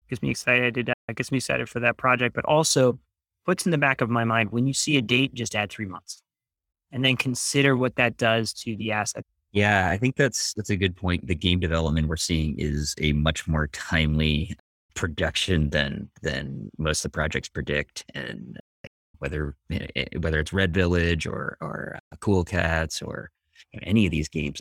gets 0.09 0.23
me 0.23 0.31
excited. 0.31 0.91
Uh, 0.91 1.13
gets 1.15 1.33
me 1.33 1.39
excited 1.39 1.69
for 1.69 1.81
that 1.81 1.97
project, 1.97 2.35
but 2.35 2.45
also 2.45 2.99
puts 3.45 3.65
in 3.65 3.73
the 3.73 3.79
back 3.79 4.01
of 4.01 4.11
my 4.11 4.25
mind 4.25 4.51
when 4.53 4.67
you 4.67 4.73
see 4.75 4.97
a 4.97 5.03
date, 5.03 5.35
just 5.35 5.55
add 5.55 5.71
three 5.71 5.87
months, 5.87 6.23
and 6.91 7.05
then 7.05 7.17
consider 7.17 7.77
what 7.77 7.97
that 7.97 8.17
does 8.17 8.53
to 8.53 8.77
the 8.77 8.93
asset. 8.93 9.25
Yeah, 9.53 9.91
I 9.91 9.99
think 9.99 10.17
that's 10.17 10.55
that's 10.55 10.71
a 10.71 10.77
good 10.77 10.97
point. 10.97 11.27
The 11.27 11.35
game 11.35 11.61
development 11.61 12.09
we're 12.09 12.17
seeing 12.17 12.59
is 12.59 12.95
a 12.99 13.13
much 13.13 13.47
more 13.47 13.67
timely 13.69 14.57
production 14.95 15.71
than 15.71 16.11
than 16.23 16.71
most 16.79 17.05
of 17.05 17.11
the 17.11 17.15
projects 17.15 17.49
predict, 17.49 18.05
and 18.15 18.59
whether 19.19 19.55
eh, 19.71 19.87
eh, 19.95 20.05
whether 20.21 20.41
it's 20.41 20.53
Red 20.53 20.73
Village 20.73 21.27
or 21.27 21.59
or 21.61 21.99
uh, 22.13 22.17
Cool 22.21 22.45
Cats 22.45 23.03
or 23.03 23.31
any 23.83 24.07
of 24.07 24.11
these 24.11 24.29
games, 24.29 24.61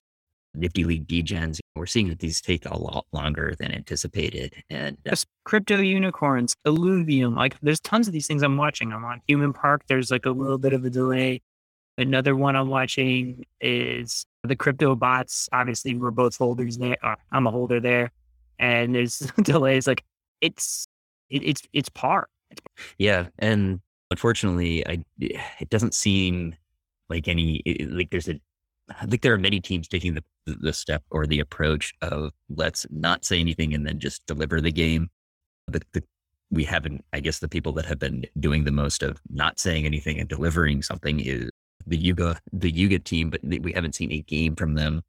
Nifty 0.54 0.84
League 0.84 1.08
Degens, 1.08 1.60
we're 1.76 1.86
seeing 1.86 2.10
that 2.10 2.20
these 2.20 2.42
take 2.42 2.66
a 2.66 2.78
lot 2.78 3.06
longer 3.14 3.56
than 3.58 3.72
anticipated. 3.72 4.54
And 4.70 4.98
uh, 5.10 5.16
crypto 5.46 5.78
unicorns, 5.78 6.56
Illuvium, 6.66 7.36
like 7.36 7.56
there's 7.62 7.80
tons 7.80 8.08
of 8.08 8.14
these 8.14 8.28
things 8.28 8.44
I'm 8.44 8.58
watching. 8.58 8.92
I'm 8.92 9.06
on 9.06 9.22
Human 9.28 9.54
Park. 9.54 9.84
There's 9.88 10.12
like 10.12 10.26
a 10.26 10.32
little 10.32 10.58
bit 10.58 10.74
of 10.74 10.84
a 10.84 10.90
delay. 10.90 11.42
Another 11.98 12.36
one 12.36 12.56
I'm 12.56 12.70
watching 12.70 13.46
is 13.60 14.26
the 14.44 14.56
crypto 14.56 14.96
bots. 14.96 15.48
Obviously, 15.52 15.96
we're 15.96 16.12
both 16.12 16.38
holders 16.38 16.78
there. 16.78 16.98
Uh, 17.04 17.16
I'm 17.32 17.48
a 17.48 17.52
holder 17.52 17.80
there, 17.80 18.12
and 18.60 18.96
there's 18.96 19.20
delays. 19.42 19.88
Like 19.88 20.04
it's 20.42 20.88
it, 21.30 21.44
it's 21.44 21.62
it's 21.74 21.90
par. 21.90 22.28
Yeah, 22.98 23.28
and 23.40 23.82
unfortunately, 24.10 24.86
I 24.88 25.04
it 25.20 25.70
doesn't 25.70 25.94
seem 25.94 26.56
like 27.10 27.28
any 27.28 27.62
like 27.90 28.10
there's 28.10 28.30
a 28.30 28.40
I 29.00 29.06
think 29.06 29.22
there 29.22 29.34
are 29.34 29.40
many 29.40 29.60
teams 29.60 29.88
taking 29.88 30.14
the 30.14 30.24
the 30.46 30.74
step 30.74 31.04
or 31.12 31.28
the 31.28 31.40
approach 31.40 31.94
of 32.02 32.32
let's 32.50 32.86
not 32.90 33.24
say 33.24 33.40
anything 33.40 33.74
and 33.74 33.86
then 33.86 34.00
just 34.00 34.26
deliver 34.26 34.60
the 34.60 34.72
game. 34.72 35.10
The, 35.68 35.82
the, 35.94 36.04
we 36.50 36.64
haven't, 36.64 37.06
I 37.14 37.20
guess, 37.20 37.40
the 37.40 37.48
people 37.48 37.72
that 37.74 37.86
have 37.86 38.00
been 38.00 38.26
doing 38.40 38.64
the 38.64 38.72
most 38.72 39.04
of 39.04 39.22
not 39.30 39.60
saying 39.60 39.86
anything 39.86 40.20
and 40.20 40.28
delivering 40.28 40.82
something 40.82 41.20
is 41.20 41.50
the 41.86 41.98
Yuga 41.98 42.40
the 42.52 42.72
Yuga 42.72 43.00
team, 43.00 43.30
but 43.30 43.42
we 43.44 43.72
haven't 43.72 43.96
seen 43.96 44.12
a 44.12 44.22
game 44.22 44.56
from 44.56 44.76
them 44.76 45.04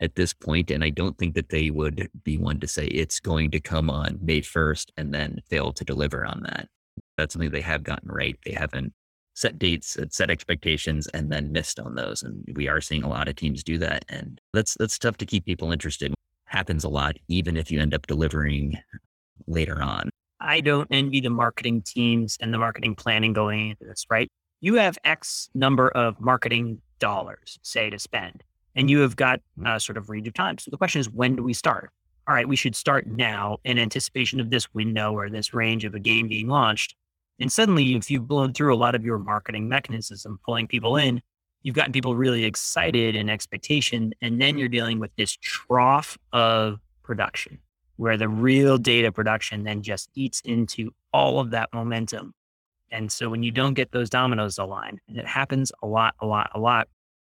at 0.00 0.14
this 0.14 0.32
point, 0.32 0.70
and 0.70 0.84
I 0.84 0.90
don't 0.90 1.18
think 1.18 1.34
that 1.34 1.48
they 1.48 1.70
would 1.70 2.08
be 2.24 2.38
one 2.38 2.60
to 2.60 2.68
say 2.68 2.86
it's 2.86 3.20
going 3.20 3.50
to 3.50 3.60
come 3.60 3.90
on 3.90 4.18
May 4.22 4.40
first 4.42 4.92
and 4.96 5.12
then 5.12 5.40
fail 5.48 5.72
to 5.72 5.84
deliver 5.84 6.24
on 6.24 6.42
that. 6.44 6.68
That's 7.16 7.32
something 7.32 7.50
they 7.50 7.60
have 7.60 7.82
gotten 7.82 8.08
right. 8.10 8.38
They 8.44 8.52
haven't 8.52 8.92
set 9.38 9.56
dates, 9.56 9.96
set 10.10 10.30
expectations, 10.30 11.06
and 11.14 11.30
then 11.30 11.52
missed 11.52 11.78
on 11.78 11.94
those. 11.94 12.24
And 12.24 12.44
we 12.54 12.66
are 12.66 12.80
seeing 12.80 13.04
a 13.04 13.08
lot 13.08 13.28
of 13.28 13.36
teams 13.36 13.62
do 13.62 13.78
that. 13.78 14.04
And 14.08 14.40
that's 14.52 14.74
that's 14.74 14.98
tough 14.98 15.16
to 15.18 15.26
keep 15.26 15.44
people 15.44 15.70
interested. 15.70 16.12
Happens 16.46 16.82
a 16.82 16.88
lot, 16.88 17.16
even 17.28 17.56
if 17.56 17.70
you 17.70 17.80
end 17.80 17.94
up 17.94 18.08
delivering 18.08 18.78
later 19.46 19.80
on. 19.80 20.10
I 20.40 20.60
don't 20.60 20.88
envy 20.90 21.20
the 21.20 21.30
marketing 21.30 21.82
teams 21.82 22.36
and 22.40 22.52
the 22.52 22.58
marketing 22.58 22.96
planning 22.96 23.32
going 23.32 23.70
into 23.70 23.84
this, 23.84 24.06
right? 24.10 24.28
You 24.60 24.74
have 24.74 24.98
X 25.04 25.50
number 25.54 25.88
of 25.90 26.20
marketing 26.20 26.80
dollars, 26.98 27.60
say, 27.62 27.90
to 27.90 27.98
spend, 27.98 28.42
and 28.74 28.90
you 28.90 29.00
have 29.00 29.14
got 29.14 29.40
a 29.64 29.78
sort 29.78 29.96
of 29.96 30.08
range 30.10 30.26
of 30.26 30.34
time. 30.34 30.58
So 30.58 30.72
the 30.72 30.76
question 30.76 31.00
is, 31.00 31.08
when 31.08 31.36
do 31.36 31.44
we 31.44 31.52
start? 31.52 31.90
All 32.26 32.34
right, 32.34 32.48
we 32.48 32.56
should 32.56 32.74
start 32.74 33.06
now 33.06 33.58
in 33.64 33.78
anticipation 33.78 34.40
of 34.40 34.50
this 34.50 34.72
window 34.74 35.12
or 35.12 35.30
this 35.30 35.54
range 35.54 35.84
of 35.84 35.94
a 35.94 36.00
game 36.00 36.26
being 36.26 36.48
launched. 36.48 36.96
And 37.40 37.52
suddenly, 37.52 37.94
if 37.94 38.10
you've 38.10 38.26
blown 38.26 38.52
through 38.52 38.74
a 38.74 38.76
lot 38.76 38.94
of 38.94 39.04
your 39.04 39.18
marketing 39.18 39.68
mechanisms 39.68 40.24
and 40.24 40.40
pulling 40.42 40.66
people 40.66 40.96
in, 40.96 41.22
you've 41.62 41.74
gotten 41.74 41.92
people 41.92 42.16
really 42.16 42.44
excited 42.44 43.14
and 43.14 43.30
expectation. 43.30 44.12
And 44.20 44.40
then 44.40 44.58
you're 44.58 44.68
dealing 44.68 44.98
with 44.98 45.14
this 45.16 45.36
trough 45.36 46.18
of 46.32 46.80
production 47.02 47.58
where 47.96 48.16
the 48.16 48.28
real 48.28 48.78
data 48.78 49.10
production 49.10 49.64
then 49.64 49.82
just 49.82 50.08
eats 50.14 50.40
into 50.44 50.90
all 51.12 51.40
of 51.40 51.50
that 51.50 51.68
momentum. 51.74 52.32
And 52.90 53.10
so 53.12 53.28
when 53.28 53.42
you 53.42 53.50
don't 53.50 53.74
get 53.74 53.92
those 53.92 54.08
dominoes 54.08 54.56
aligned, 54.56 55.00
and 55.08 55.18
it 55.18 55.26
happens 55.26 55.72
a 55.82 55.86
lot, 55.86 56.14
a 56.20 56.26
lot, 56.26 56.50
a 56.54 56.58
lot, 56.58 56.88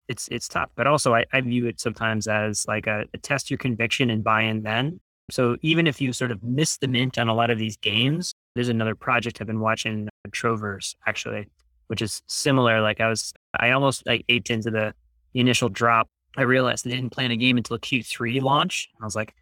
it's 0.09 0.27
it's 0.29 0.49
tough. 0.49 0.71
But 0.75 0.87
also 0.87 1.15
I, 1.15 1.25
I 1.33 1.41
view 1.43 1.67
it 1.67 1.81
sometimes 1.81 2.27
as 2.27 2.67
like 2.67 2.87
a, 2.87 3.05
a 3.15 3.19
test 3.19 3.51
your 3.51 3.59
conviction 3.59 4.11
and 4.11 4.25
buy 4.25 4.43
in 4.43 4.63
then. 4.63 5.01
So 5.31 5.57
even 5.63 5.87
if 5.87 6.01
you 6.01 6.13
sort 6.13 6.31
of 6.31 6.43
miss 6.43 6.77
the 6.77 6.89
mint 6.89 7.19
on 7.19 7.29
a 7.29 7.35
lot 7.35 7.51
of 7.51 7.59
these 7.59 7.77
games, 7.77 8.35
there's 8.55 8.69
another 8.69 8.95
project 8.95 9.41
I've 9.41 9.47
been 9.47 9.61
watching, 9.61 10.09
uh, 10.09 10.29
Troverse, 10.31 10.95
actually, 11.07 11.49
which 11.87 12.03
is 12.03 12.23
similar. 12.27 12.81
Like 12.81 13.01
I 13.01 13.09
was, 13.09 13.33
I 13.59 13.71
almost 13.71 14.07
like 14.07 14.25
aped 14.29 14.51
into 14.51 14.71
the, 14.71 14.95
initial 15.35 15.69
drop. 15.69 16.09
I 16.37 16.43
realized 16.43 16.85
they 16.85 16.91
didn't 16.91 17.11
plan 17.11 17.31
a 17.31 17.37
game 17.37 17.57
until 17.57 17.79
Q3 17.79 18.41
launch. 18.43 18.89
I 19.01 19.05
was 19.05 19.15
like, 19.15 19.35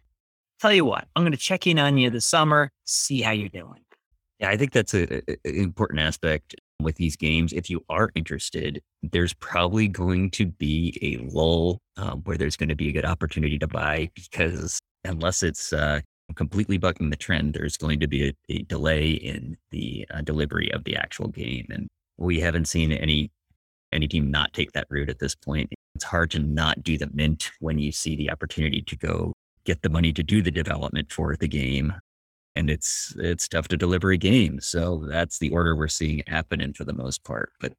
tell 0.59 0.73
you 0.73 0.85
what, 0.85 1.07
I'm 1.15 1.23
going 1.23 1.31
to 1.31 1.37
check 1.37 1.65
in 1.67 1.79
on 1.79 1.97
you 1.97 2.09
this 2.09 2.25
summer, 2.25 2.71
see 2.85 3.21
how 3.21 3.31
you're 3.31 3.49
doing. 3.49 3.81
Yeah, 4.39 4.49
I 4.49 4.57
think 4.57 4.71
that's 4.71 4.93
an 4.93 5.21
important 5.43 5.99
aspect 5.99 6.55
with 6.81 6.95
these 6.95 7.15
games. 7.15 7.53
If 7.53 7.69
you 7.69 7.83
are 7.89 8.11
interested, 8.15 8.81
there's 9.01 9.33
probably 9.33 9.87
going 9.87 10.31
to 10.31 10.47
be 10.47 10.97
a 11.01 11.23
lull 11.33 11.79
um, 11.97 12.21
where 12.25 12.37
there's 12.37 12.57
going 12.57 12.69
to 12.69 12.75
be 12.75 12.89
a 12.89 12.91
good 12.91 13.05
opportunity 13.05 13.57
to 13.59 13.67
buy 13.67 14.09
because 14.15 14.79
unless 15.03 15.43
it's 15.43 15.73
uh, 15.73 16.01
completely 16.35 16.77
bucking 16.77 17.09
the 17.09 17.15
trend, 17.15 17.53
there's 17.53 17.77
going 17.77 17.99
to 17.99 18.07
be 18.07 18.29
a, 18.29 18.33
a 18.49 18.61
delay 18.63 19.11
in 19.11 19.57
the 19.71 20.07
uh, 20.13 20.21
delivery 20.21 20.71
of 20.73 20.83
the 20.83 20.95
actual 20.95 21.27
game. 21.27 21.67
And 21.69 21.87
we 22.17 22.39
haven't 22.39 22.65
seen 22.65 22.91
any 22.91 23.31
any 23.91 24.07
team 24.07 24.31
not 24.31 24.53
take 24.53 24.71
that 24.71 24.87
route 24.89 25.09
at 25.09 25.19
this 25.19 25.35
point. 25.35 25.71
It's 25.93 26.03
hard 26.03 26.31
to 26.31 26.39
not 26.39 26.81
do 26.83 26.97
the 26.97 27.09
mint 27.13 27.51
when 27.59 27.77
you 27.77 27.91
see 27.91 28.15
the 28.15 28.31
opportunity 28.31 28.81
to 28.81 28.95
go 28.95 29.33
get 29.65 29.83
the 29.83 29.89
money 29.89 30.11
to 30.13 30.23
do 30.23 30.41
the 30.41 30.51
development 30.51 31.11
for 31.11 31.35
the 31.35 31.47
game. 31.47 31.93
And 32.55 32.69
it's 32.69 33.15
it's 33.17 33.47
tough 33.47 33.67
to 33.69 33.77
deliver 33.77 34.11
a 34.11 34.17
game. 34.17 34.59
So 34.61 35.05
that's 35.07 35.39
the 35.39 35.51
order 35.51 35.75
we're 35.75 35.87
seeing 35.87 36.23
happen 36.27 36.61
in 36.61 36.73
for 36.73 36.85
the 36.85 36.93
most 36.93 37.23
part. 37.23 37.51
But 37.59 37.73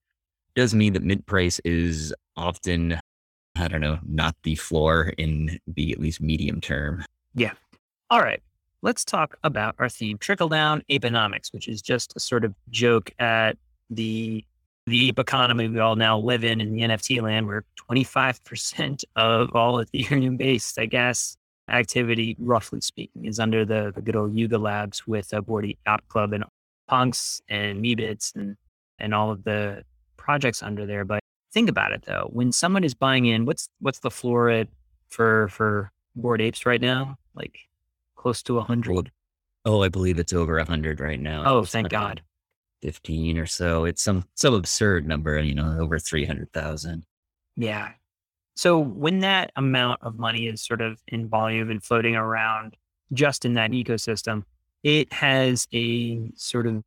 does 0.55 0.75
mean 0.75 0.93
that 0.93 1.03
mint 1.03 1.27
price 1.27 1.61
is 1.65 2.15
often, 2.37 2.99
I 3.57 3.69
don't 3.69 3.81
know, 3.81 3.99
not 4.07 4.37
the 4.45 4.55
floor 4.55 5.13
in 5.19 5.59
the 5.67 5.93
at 5.93 6.01
least 6.01 6.21
medium 6.21 6.61
term. 6.61 7.05
Yeah. 7.35 7.53
All 8.11 8.21
right. 8.21 8.43
Let's 8.83 9.05
talk 9.05 9.37
about 9.43 9.75
our 9.79 9.89
theme, 9.89 10.19
trickle 10.19 10.49
down 10.49 10.83
apenomics, 10.91 11.53
which 11.53 11.69
is 11.69 11.81
just 11.81 12.13
a 12.17 12.21
sort 12.21 12.45
of 12.45 12.55
joke 12.71 13.11
at 13.19 13.57
the 13.91 14.45
the 14.87 15.09
ape 15.09 15.19
economy 15.19 15.67
we 15.67 15.79
all 15.79 15.97
now 15.97 16.19
live 16.19 16.45
in 16.45 16.61
in 16.61 16.73
the 16.75 16.83
NFT 16.83 17.23
land, 17.23 17.47
where 17.47 17.65
25% 17.91 19.05
of 19.17 19.55
all 19.55 19.83
Ethereum 19.83 20.37
based, 20.37 20.79
I 20.79 20.87
guess, 20.87 21.37
activity, 21.69 22.37
roughly 22.39 22.83
speaking, 22.83 23.25
is 23.25 23.41
under 23.41 23.65
the, 23.65 23.93
the 23.95 24.03
good 24.03 24.17
old 24.17 24.35
Yuga 24.35 24.59
Labs 24.59 25.07
with 25.07 25.33
a 25.33 25.39
Ape 25.39 25.79
Yacht 25.87 26.07
Club 26.09 26.35
and 26.35 26.45
Punks 26.87 27.41
and 27.49 27.83
Meebits 27.83 28.35
and 28.35 28.57
and 28.99 29.15
all 29.15 29.31
of 29.31 29.45
the 29.45 29.83
projects 30.17 30.63
under 30.63 30.87
there. 30.87 31.05
But 31.05 31.21
think 31.53 31.71
about 31.71 31.93
it 31.93 32.05
though, 32.07 32.29
when 32.33 32.53
someone 32.53 32.85
is 32.85 32.95
buying 32.95 33.25
in, 33.27 33.47
what's 33.47 33.69
what's 33.81 34.01
the 34.01 34.11
floor 34.11 34.65
for 35.09 35.49
for 35.49 35.91
Bored 36.15 36.43
Apes 36.43 36.67
right 36.67 36.81
now? 36.81 37.17
Like 37.35 37.59
close 38.17 38.43
to 38.45 38.55
a 38.55 38.59
100. 38.59 39.11
Oh, 39.65 39.83
I 39.83 39.89
believe 39.89 40.19
it's 40.19 40.33
over 40.33 40.59
a 40.59 40.63
100 40.63 41.01
right 41.01 41.21
now. 41.21 41.45
Oh, 41.47 41.65
thank 41.65 41.89
God. 41.89 42.23
15 42.83 43.39
or 43.39 43.47
so. 43.47 43.85
It's 43.85 44.03
some 44.03 44.25
some 44.35 44.55
absurd 44.55 45.07
number, 45.07 45.41
you 45.41 45.55
know, 45.55 45.79
over 45.81 45.99
300,000. 45.99 47.05
Yeah. 47.57 47.93
So 48.57 48.79
when 48.79 49.21
that 49.21 49.53
amount 49.57 50.03
of 50.03 50.19
money 50.19 50.47
is 50.49 50.63
sort 50.63 50.81
of 50.81 51.01
in 51.09 51.29
volume 51.29 51.71
and 51.71 51.83
floating 51.83 52.15
around 52.15 52.77
just 53.13 53.45
in 53.45 53.55
that 53.55 53.71
ecosystem, 53.71 54.45
it 54.83 55.13
has 55.13 55.67
a 55.73 56.31
sort 56.37 56.67
of 56.67 56.83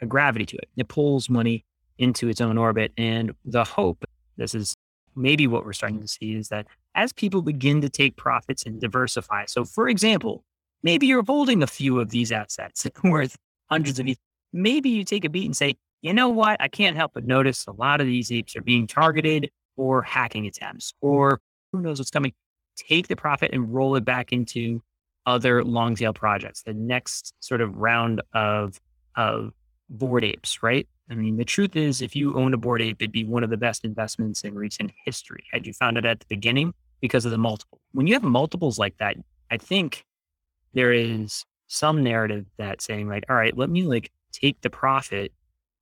a 0.00 0.06
gravity 0.06 0.46
to 0.46 0.56
it. 0.56 0.68
It 0.76 0.88
pulls 0.88 1.28
money 1.28 1.64
into 1.98 2.28
its 2.28 2.40
own 2.40 2.58
orbit. 2.58 2.92
And 2.96 3.34
the 3.44 3.64
hope, 3.64 4.04
this 4.36 4.54
is 4.54 4.76
maybe 5.18 5.46
what 5.46 5.64
we're 5.64 5.72
starting 5.72 5.96
mm-hmm. 5.96 6.04
to 6.04 6.08
see, 6.08 6.34
is 6.34 6.48
that 6.48 6.66
as 6.94 7.12
people 7.12 7.42
begin 7.42 7.80
to 7.80 7.88
take 7.88 8.16
profits 8.16 8.64
and 8.64 8.80
diversify. 8.80 9.44
So, 9.46 9.64
for 9.64 9.88
example, 9.88 10.44
maybe 10.82 11.06
you're 11.06 11.24
holding 11.24 11.62
a 11.62 11.66
few 11.66 12.00
of 12.00 12.10
these 12.10 12.32
assets 12.32 12.86
worth 13.04 13.36
hundreds 13.70 13.98
of 13.98 14.04
mm-hmm. 14.04 14.08
these. 14.08 14.18
Maybe 14.52 14.88
you 14.88 15.04
take 15.04 15.24
a 15.24 15.28
beat 15.28 15.44
and 15.44 15.56
say, 15.56 15.76
you 16.00 16.14
know 16.14 16.28
what? 16.28 16.60
I 16.60 16.68
can't 16.68 16.96
help 16.96 17.12
but 17.14 17.26
notice 17.26 17.66
a 17.66 17.72
lot 17.72 18.00
of 18.00 18.06
these 18.06 18.32
apes 18.32 18.56
are 18.56 18.62
being 18.62 18.86
targeted 18.86 19.50
or 19.76 20.02
hacking 20.02 20.46
attempts, 20.46 20.92
mm-hmm. 20.92 21.08
or 21.08 21.40
who 21.72 21.80
knows 21.80 21.98
what's 21.98 22.10
coming. 22.10 22.32
Take 22.76 23.08
the 23.08 23.16
profit 23.16 23.50
and 23.52 23.72
roll 23.72 23.96
it 23.96 24.04
back 24.04 24.32
into 24.32 24.82
other 25.26 25.62
long 25.62 25.94
tail 25.94 26.14
projects, 26.14 26.62
the 26.62 26.72
next 26.72 27.34
sort 27.40 27.60
of 27.60 27.76
round 27.76 28.22
of 28.32 28.80
of 29.16 29.52
bored 29.90 30.24
apes, 30.24 30.62
right? 30.62 30.88
I 31.10 31.14
mean, 31.14 31.36
the 31.36 31.44
truth 31.44 31.74
is, 31.74 32.02
if 32.02 32.14
you 32.14 32.34
owned 32.34 32.54
a 32.54 32.58
bored 32.58 32.82
ape, 32.82 33.00
it'd 33.00 33.12
be 33.12 33.24
one 33.24 33.42
of 33.42 33.50
the 33.50 33.56
best 33.56 33.84
investments 33.84 34.42
in 34.42 34.54
recent 34.54 34.92
history 35.04 35.44
had 35.52 35.66
you 35.66 35.72
found 35.72 35.96
it 35.96 36.04
at 36.04 36.20
the 36.20 36.26
beginning 36.28 36.74
because 37.00 37.24
of 37.24 37.30
the 37.30 37.38
multiple. 37.38 37.80
When 37.92 38.06
you 38.06 38.14
have 38.14 38.22
multiples 38.22 38.78
like 38.78 38.96
that, 38.98 39.16
I 39.50 39.56
think 39.56 40.04
there 40.74 40.92
is 40.92 41.44
some 41.66 42.02
narrative 42.02 42.46
that 42.58 42.82
saying 42.82 43.08
like, 43.08 43.24
all 43.28 43.36
right, 43.36 43.56
let 43.56 43.70
me 43.70 43.82
like 43.82 44.10
take 44.32 44.60
the 44.60 44.70
profit 44.70 45.32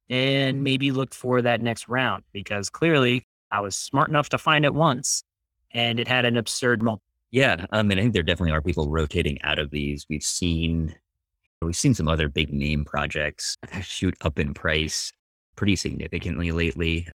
and 0.08 0.62
maybe 0.62 0.92
look 0.92 1.12
for 1.12 1.42
that 1.42 1.60
next 1.60 1.88
round 1.88 2.22
because 2.32 2.70
clearly 2.70 3.24
I 3.50 3.60
was 3.60 3.76
smart 3.76 4.08
enough 4.08 4.28
to 4.30 4.38
find 4.38 4.64
it 4.64 4.74
once 4.74 5.24
and 5.72 5.98
it 5.98 6.06
had 6.06 6.24
an 6.24 6.36
absurd 6.36 6.82
multiple. 6.82 7.02
Yeah, 7.32 7.66
I 7.72 7.82
mean, 7.82 7.98
I 7.98 8.02
think 8.02 8.14
there 8.14 8.22
definitely 8.22 8.52
are 8.52 8.62
people 8.62 8.88
rotating 8.88 9.42
out 9.42 9.58
of 9.58 9.70
these. 9.70 10.06
We've 10.08 10.22
seen 10.22 10.94
we've 11.62 11.76
seen 11.76 11.94
some 11.94 12.08
other 12.08 12.28
big 12.28 12.52
name 12.52 12.84
projects 12.84 13.56
shoot 13.82 14.14
up 14.20 14.38
in 14.38 14.54
price 14.54 15.12
pretty 15.56 15.76
significantly 15.76 16.52
lately. 16.52 17.08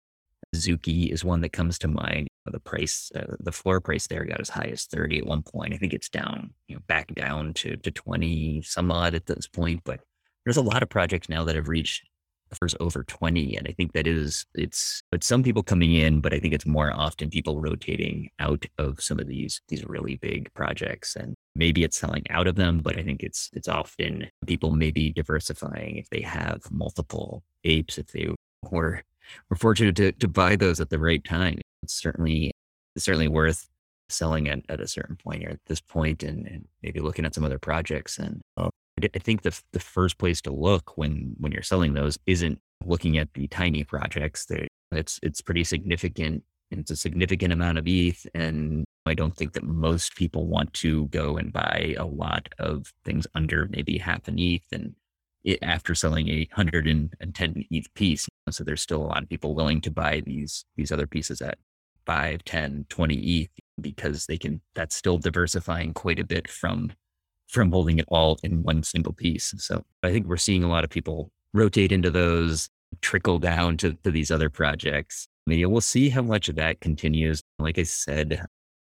Azuki 0.54 1.10
is 1.10 1.24
one 1.24 1.40
that 1.40 1.52
comes 1.52 1.78
to 1.78 1.88
mind. 1.88 2.28
The 2.44 2.60
price, 2.60 3.10
uh, 3.14 3.36
the 3.40 3.52
floor 3.52 3.80
price 3.80 4.06
there 4.06 4.24
got 4.24 4.40
as 4.40 4.50
high 4.50 4.68
as 4.72 4.84
30 4.84 5.18
at 5.18 5.26
one 5.26 5.42
point. 5.42 5.72
I 5.72 5.78
think 5.78 5.94
it's 5.94 6.08
down, 6.08 6.52
you 6.66 6.76
know, 6.76 6.82
back 6.88 7.14
down 7.14 7.54
to, 7.54 7.76
to 7.76 7.90
20 7.90 8.62
some 8.62 8.90
odd 8.90 9.14
at 9.14 9.26
this 9.26 9.46
point. 9.46 9.80
But 9.84 10.00
there's 10.44 10.56
a 10.56 10.62
lot 10.62 10.82
of 10.82 10.90
projects 10.90 11.28
now 11.28 11.44
that 11.44 11.54
have 11.54 11.68
reached 11.68 12.06
offers 12.52 12.74
over 12.80 13.02
20. 13.04 13.56
And 13.56 13.66
I 13.66 13.72
think 13.72 13.92
that 13.92 14.06
is, 14.06 14.44
it's, 14.54 15.02
but 15.10 15.24
some 15.24 15.42
people 15.42 15.62
coming 15.62 15.94
in, 15.94 16.20
but 16.20 16.34
I 16.34 16.38
think 16.38 16.54
it's 16.54 16.66
more 16.66 16.92
often 16.92 17.30
people 17.30 17.60
rotating 17.60 18.30
out 18.38 18.66
of 18.78 19.00
some 19.00 19.18
of 19.18 19.26
these, 19.26 19.60
these 19.68 19.84
really 19.84 20.16
big 20.16 20.52
projects. 20.54 21.16
And 21.16 21.34
maybe 21.56 21.82
it's 21.82 21.98
selling 21.98 22.24
out 22.30 22.46
of 22.46 22.56
them, 22.56 22.78
but 22.78 22.98
I 22.98 23.02
think 23.02 23.22
it's, 23.22 23.50
it's 23.52 23.68
often 23.68 24.28
people 24.46 24.70
maybe 24.70 25.12
diversifying 25.12 25.96
if 25.96 26.10
they 26.10 26.22
have 26.22 26.70
multiple 26.70 27.42
apes, 27.64 27.98
if 27.98 28.08
they 28.08 28.28
were, 28.70 29.02
were 29.48 29.56
fortunate 29.56 29.96
to, 29.96 30.12
to 30.12 30.28
buy 30.28 30.56
those 30.56 30.80
at 30.80 30.90
the 30.90 30.98
right 30.98 31.24
time. 31.24 31.58
It's 31.82 31.94
certainly, 31.94 32.52
it's 32.94 33.04
certainly 33.04 33.28
worth 33.28 33.68
selling 34.08 34.48
at, 34.48 34.60
at 34.68 34.80
a 34.80 34.86
certain 34.86 35.16
point 35.16 35.44
or 35.44 35.50
at 35.50 35.60
this 35.66 35.80
point 35.80 36.22
and, 36.22 36.46
and 36.46 36.68
maybe 36.82 37.00
looking 37.00 37.24
at 37.24 37.34
some 37.34 37.44
other 37.44 37.58
projects 37.58 38.18
and 38.18 38.42
uh, 38.56 38.68
I 39.00 39.18
think 39.18 39.42
the 39.42 39.58
the 39.72 39.80
first 39.80 40.18
place 40.18 40.40
to 40.42 40.52
look 40.52 40.96
when 40.96 41.34
when 41.38 41.52
you're 41.52 41.62
selling 41.62 41.94
those 41.94 42.18
isn't 42.26 42.58
looking 42.84 43.18
at 43.18 43.32
the 43.34 43.48
tiny 43.48 43.84
projects. 43.84 44.46
They, 44.46 44.68
it's 44.90 45.18
it's 45.22 45.40
pretty 45.40 45.64
significant. 45.64 46.44
It's 46.70 46.90
a 46.90 46.96
significant 46.96 47.52
amount 47.52 47.78
of 47.78 47.86
ETH, 47.86 48.26
and 48.34 48.84
I 49.06 49.14
don't 49.14 49.36
think 49.36 49.52
that 49.54 49.64
most 49.64 50.14
people 50.16 50.46
want 50.46 50.72
to 50.74 51.06
go 51.08 51.36
and 51.36 51.52
buy 51.52 51.94
a 51.98 52.06
lot 52.06 52.48
of 52.58 52.92
things 53.04 53.26
under 53.34 53.68
maybe 53.70 53.98
half 53.98 54.28
an 54.28 54.38
ETH 54.38 54.64
and 54.72 54.94
it, 55.44 55.58
after 55.62 55.94
selling 55.94 56.28
a 56.28 56.48
110 56.54 57.64
ETH 57.70 57.94
piece. 57.94 58.28
So 58.50 58.64
there's 58.64 58.82
still 58.82 59.02
a 59.02 59.06
lot 59.06 59.22
of 59.22 59.28
people 59.28 59.54
willing 59.54 59.80
to 59.82 59.90
buy 59.90 60.22
these 60.24 60.64
these 60.76 60.92
other 60.92 61.06
pieces 61.06 61.42
at 61.42 61.58
5, 62.06 62.44
10, 62.44 62.86
20 62.88 63.14
ETH 63.16 63.50
because 63.80 64.26
they 64.26 64.38
can 64.38 64.60
that's 64.74 64.94
still 64.94 65.18
diversifying 65.18 65.94
quite 65.94 66.18
a 66.18 66.24
bit 66.24 66.48
from 66.48 66.92
from 67.52 67.70
holding 67.70 67.98
it 67.98 68.06
all 68.08 68.38
in 68.42 68.62
one 68.62 68.82
single 68.82 69.12
piece. 69.12 69.54
So 69.58 69.84
I 70.02 70.10
think 70.10 70.26
we're 70.26 70.38
seeing 70.38 70.64
a 70.64 70.68
lot 70.68 70.84
of 70.84 70.90
people 70.90 71.30
rotate 71.52 71.92
into 71.92 72.10
those, 72.10 72.70
trickle 73.02 73.38
down 73.38 73.76
to, 73.78 73.92
to 74.04 74.10
these 74.10 74.30
other 74.30 74.48
projects. 74.48 75.28
I 75.46 75.50
mean, 75.50 75.70
we'll 75.70 75.82
see 75.82 76.08
how 76.08 76.22
much 76.22 76.48
of 76.48 76.56
that 76.56 76.80
continues. 76.80 77.42
Like 77.58 77.78
I 77.78 77.82
said 77.82 78.46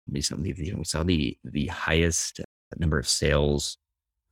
recently, 0.09 0.53
we 0.53 0.83
saw 0.83 1.03
the 1.03 1.37
the 1.43 1.67
highest 1.67 2.39
number 2.77 2.97
of 2.97 3.07
sales 3.07 3.77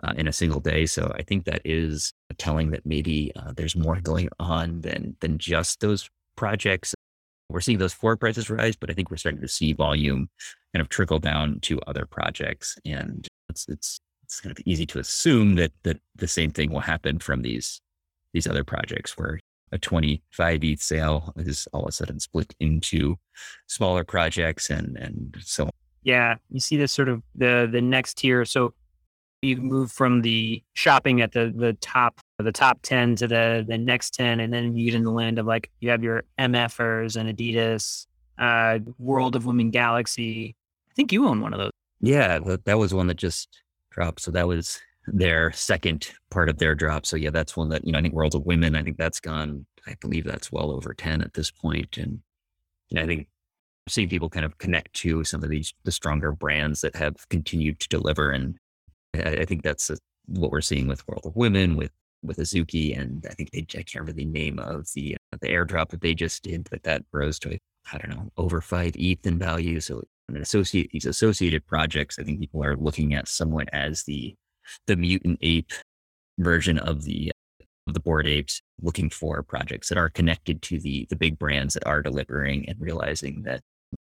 uh, 0.04 0.14
in 0.16 0.28
a 0.28 0.34
single 0.34 0.62
day. 0.62 0.86
So 0.86 1.14
I 1.16 1.24
think 1.24 1.46
that 1.46 1.62
is 1.66 2.14
telling 2.38 2.72
that 2.72 2.86
maybe 2.86 3.32
uh, 3.36 3.52
there's 3.56 3.76
more 3.76 4.00
going 4.00 4.30
on 4.40 4.82
than 4.82 5.18
than 5.20 5.40
just 5.40 5.82
those 5.82 6.10
projects. 6.38 6.96
We're 7.50 7.60
seeing 7.60 7.80
those 7.80 7.94
floor 7.94 8.16
prices 8.16 8.50
rise, 8.50 8.78
but 8.78 8.90
I 8.90 8.94
think 8.94 9.12
we're 9.12 9.18
starting 9.18 9.42
to 9.42 9.48
see 9.48 9.74
volume 9.74 10.30
kind 10.74 10.82
of 10.82 10.88
trickle 10.88 11.20
down 11.20 11.60
to 11.64 11.82
other 11.82 12.06
projects, 12.06 12.78
and 12.86 13.28
it's 13.50 13.68
it's 13.68 14.00
it's 14.32 14.40
kind 14.40 14.58
of 14.58 14.64
easy 14.66 14.86
to 14.86 14.98
assume 14.98 15.56
that 15.56 15.74
that 15.84 16.00
the 16.16 16.28
same 16.28 16.52
thing 16.52 16.72
will 16.72 16.80
happen 16.80 17.20
from 17.20 17.42
these 17.42 17.82
these 18.34 18.48
other 18.48 18.64
projects 18.64 19.18
where 19.18 19.42
a 19.74 19.78
25 19.78 20.64
ETH 20.64 20.82
sale 20.82 21.34
is 21.36 21.68
all 21.74 21.84
of 21.84 21.90
a 21.90 21.92
sudden 21.92 22.18
split 22.18 22.56
into 22.62 23.18
smaller 23.68 24.06
projects 24.06 24.70
and 24.70 24.96
and 24.96 25.36
so 25.42 25.66
on. 25.66 25.72
Yeah, 26.04 26.36
you 26.50 26.62
see 26.62 26.78
this 26.78 26.94
sort 26.94 27.10
of 27.10 27.22
the 27.36 27.68
the 27.70 27.82
next 27.82 28.20
tier. 28.20 28.46
So 28.46 28.74
you 29.42 29.58
move 29.58 29.92
from 29.92 30.22
the 30.22 30.64
shopping 30.76 31.20
at 31.20 31.34
the 31.34 31.54
the 31.54 31.74
top 31.82 32.22
the 32.40 32.54
top 32.54 32.80
10 32.84 33.18
to 33.18 33.28
the 33.28 33.66
the 33.68 33.78
next 33.78 34.14
10 34.14 34.40
and 34.40 34.54
then 34.54 34.78
you 34.78 34.86
get 34.86 34.96
in 34.96 35.04
the 35.04 35.12
land 35.12 35.40
of 35.40 35.46
like 35.46 35.70
you 35.82 35.90
have 35.90 36.04
your 36.04 36.24
MFers 36.40 37.18
and 37.18 37.38
Adidas, 37.38 38.08
uh 38.38 38.80
World 38.98 39.36
of 39.36 39.46
Women 39.46 39.72
Galaxy. 39.72 40.56
I 40.90 40.94
think 40.94 41.12
you 41.12 41.28
own 41.28 41.42
one 41.42 41.54
of 41.54 41.60
those. 41.60 41.72
Yeah, 42.00 42.40
that, 42.40 42.64
that 42.64 42.78
was 42.78 42.94
one 42.94 43.08
that 43.08 43.18
just 43.18 43.62
drop. 43.92 44.20
So 44.20 44.32
that 44.32 44.48
was 44.48 44.80
their 45.08 45.52
second 45.52 46.12
part 46.30 46.50
of 46.50 46.58
their 46.58 46.76
drop. 46.76 47.06
So 47.06 47.16
yeah, 47.18 47.32
that's 47.32 47.58
one 47.58 47.70
that, 47.70 47.86
you 47.86 47.92
know, 47.92 48.00
I 48.00 48.02
think 48.02 48.14
World 48.14 48.36
of 48.36 48.46
Women, 48.46 48.76
I 48.76 48.84
think 48.84 48.98
that's 48.98 49.20
gone, 49.20 49.66
I 49.88 49.96
believe 50.00 50.26
that's 50.26 50.52
well 50.52 50.72
over 50.72 50.94
10 50.94 51.22
at 51.22 51.34
this 51.34 51.52
point. 51.52 51.98
And 51.98 52.22
know, 52.92 53.02
I 53.02 53.08
think 53.08 53.28
seeing 53.88 54.10
people 54.10 54.30
kind 54.30 54.46
of 54.46 54.58
connect 54.58 54.94
to 54.94 55.24
some 55.24 55.44
of 55.44 55.50
these, 55.50 55.74
the 55.84 55.92
stronger 55.92 56.32
brands 56.32 56.82
that 56.82 56.96
have 56.96 57.28
continued 57.30 57.80
to 57.80 57.90
deliver. 57.90 58.32
And 58.32 58.58
I, 59.16 59.38
I 59.38 59.46
think 59.46 59.64
that's 59.64 59.90
a, 59.90 59.98
what 60.28 60.52
we're 60.52 60.62
seeing 60.62 60.88
with 60.88 61.08
World 61.08 61.26
of 61.26 61.36
Women, 61.36 61.76
with, 61.76 61.92
with 62.24 62.38
Azuki. 62.38 62.98
And 63.00 63.26
I 63.30 63.34
think 63.34 63.52
they, 63.52 63.62
I 63.62 63.84
can't 63.84 63.96
remember 63.96 64.14
the 64.14 64.26
name 64.26 64.60
of 64.60 64.88
the, 64.94 65.18
uh, 65.34 65.38
the 65.42 65.50
airdrop 65.50 65.90
that 65.90 66.02
they 66.02 66.14
just 66.14 66.44
did, 66.44 66.70
but 66.70 66.84
that 66.84 67.04
rose 67.12 67.40
to, 67.40 67.58
I 67.92 67.98
don't 67.98 68.16
know, 68.16 68.30
over 68.38 68.62
five 68.62 68.94
ETH 68.96 69.26
in 69.26 69.40
value. 69.40 69.80
So 69.80 70.04
and 70.28 70.38
associate 70.38 70.92
these 70.92 71.06
associated 71.06 71.66
projects, 71.66 72.18
I 72.20 72.24
think 72.24 72.40
people 72.40 72.64
are 72.64 72.76
looking 72.76 73.14
at 73.14 73.28
somewhat 73.28 73.70
as 73.74 74.04
the 74.04 74.36
the 74.88 74.96
mutant 74.96 75.40
ape 75.42 75.72
version 76.38 76.78
of 76.80 77.04
the 77.04 77.32
of 77.88 77.94
the 77.94 78.00
Bored 78.00 78.28
Apes, 78.28 78.62
looking 78.82 79.10
for 79.10 79.42
projects 79.44 79.90
that 79.90 79.98
are 79.98 80.10
connected 80.10 80.62
to 80.64 80.80
the 80.80 81.08
the 81.10 81.16
big 81.16 81.38
brands 81.40 81.74
that 81.74 81.86
are 81.86 82.02
delivering, 82.02 82.68
and 82.70 82.80
realizing 82.80 83.44
that 83.44 83.62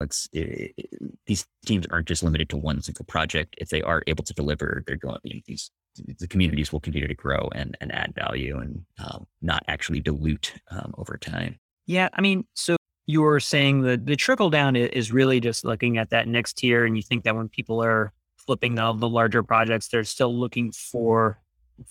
it's 0.01 0.29
it, 0.33 0.73
it, 0.77 1.17
these 1.27 1.47
teams 1.67 1.87
aren't 1.91 2.09
just 2.09 2.23
limited 2.23 2.49
to 2.51 2.57
one 2.57 2.83
single 2.83 3.05
project. 3.05 3.55
If 3.59 3.71
they 3.71 3.83
are 3.83 4.03
able 4.07 4.25
to 4.25 4.35
deliver, 4.35 4.83
they're 4.87 4.97
going. 4.97 5.19
You 5.25 5.37
know, 5.37 5.41
these 5.47 5.71
the 6.19 6.27
communities 6.27 6.73
will 6.73 6.81
continue 6.81 7.09
to 7.09 7.15
grow 7.15 7.49
and 7.55 7.77
and 7.81 7.93
add 7.93 8.15
value 8.15 8.59
and 8.59 8.85
um, 8.99 9.27
not 9.43 9.65
actually 9.69 10.01
dilute 10.01 10.55
um, 10.71 10.95
over 10.99 11.17
time. 11.17 11.59
Yeah, 11.87 12.09
I 12.15 12.21
mean, 12.21 12.47
so 12.55 12.77
you 13.07 13.23
were 13.23 13.41
saying 13.41 13.83
that 13.83 14.07
the 14.07 14.17
trickle 14.17 14.51
down 14.51 14.77
is 14.77 15.13
really 15.13 15.41
just 15.41 15.65
looking 15.65 15.99
at 15.99 16.11
that 16.11 16.27
next 16.27 16.55
tier. 16.55 16.85
And 16.85 16.97
you 16.97 17.03
think 17.03 17.25
that 17.25 17.37
when 17.37 17.49
people 17.49 17.83
are 17.83 18.13
flipping 18.37 18.75
the, 18.75 18.93
the 18.95 19.09
larger 19.09 19.43
projects, 19.43 19.89
they're 19.89 20.05
still 20.05 20.35
looking 20.35 20.73
for 20.73 21.39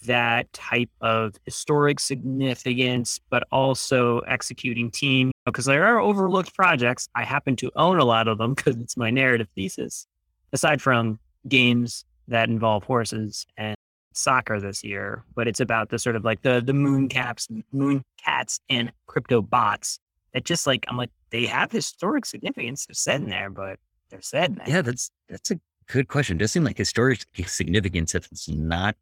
that 0.06 0.52
type 0.54 0.90
of 1.02 1.36
historic 1.46 2.00
significance, 2.00 3.20
but 3.30 3.44
also 3.52 4.20
executing 4.20 4.90
team. 4.90 5.32
Because 5.46 5.66
there 5.66 5.86
are 5.86 6.00
overlooked 6.00 6.56
projects. 6.56 7.10
I 7.16 7.24
happen 7.24 7.56
to 7.58 7.72
own 7.76 8.00
a 8.00 8.06
lot 8.06 8.28
of 8.28 8.38
them 8.38 8.54
because 8.56 8.78
it's 8.78 8.98
my 8.98 9.12
narrative 9.12 9.48
thesis. 9.56 10.08
Aside 10.52 10.82
from 10.82 11.20
games 11.48 12.06
that 12.28 12.50
involve 12.50 12.84
horses 12.86 13.46
and 13.58 13.76
soccer 14.14 14.60
this 14.60 14.84
year, 14.84 15.26
but 15.36 15.48
it's 15.48 15.60
about 15.60 15.90
the 15.90 16.00
sort 16.00 16.16
of 16.16 16.24
like 16.24 16.44
the 16.44 16.62
the 16.64 16.74
moon 16.74 17.10
caps, 17.10 17.48
moon 17.72 18.04
cats, 18.24 18.60
and 18.70 18.92
crypto 19.08 19.42
bots 19.42 20.00
it 20.34 20.46
just 20.46 20.68
like 20.68 20.86
I'm 20.88 20.98
like 20.98 21.12
they 21.30 21.46
have 21.46 21.72
historic 21.72 22.26
significance. 22.26 22.86
They're 22.86 23.16
in 23.16 23.30
there, 23.30 23.50
but 23.50 23.80
they're 24.10 24.22
said. 24.22 24.60
Yeah, 24.68 24.82
that's 24.82 25.10
that's 25.30 25.52
a 25.52 25.60
good 25.88 26.08
question. 26.08 26.38
It 26.38 26.40
does 26.40 26.52
seem 26.52 26.64
like 26.64 26.78
historic 26.78 27.26
significance 27.46 28.16
if 28.16 28.28
it's 28.32 28.50
not 28.50 28.96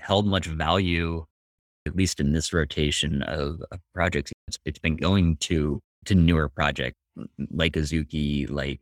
held 0.00 0.26
much 0.26 0.46
value, 0.46 1.24
at 1.86 1.96
least 1.96 2.20
in 2.20 2.32
this 2.32 2.52
rotation 2.52 3.22
of, 3.22 3.62
of 3.70 3.80
projects. 3.94 4.32
It's, 4.48 4.58
it's 4.64 4.78
been 4.78 4.96
going 4.96 5.36
to 5.38 5.80
to 6.06 6.14
newer 6.14 6.48
projects 6.48 6.98
like 7.50 7.72
Azuki, 7.72 8.50
like 8.50 8.80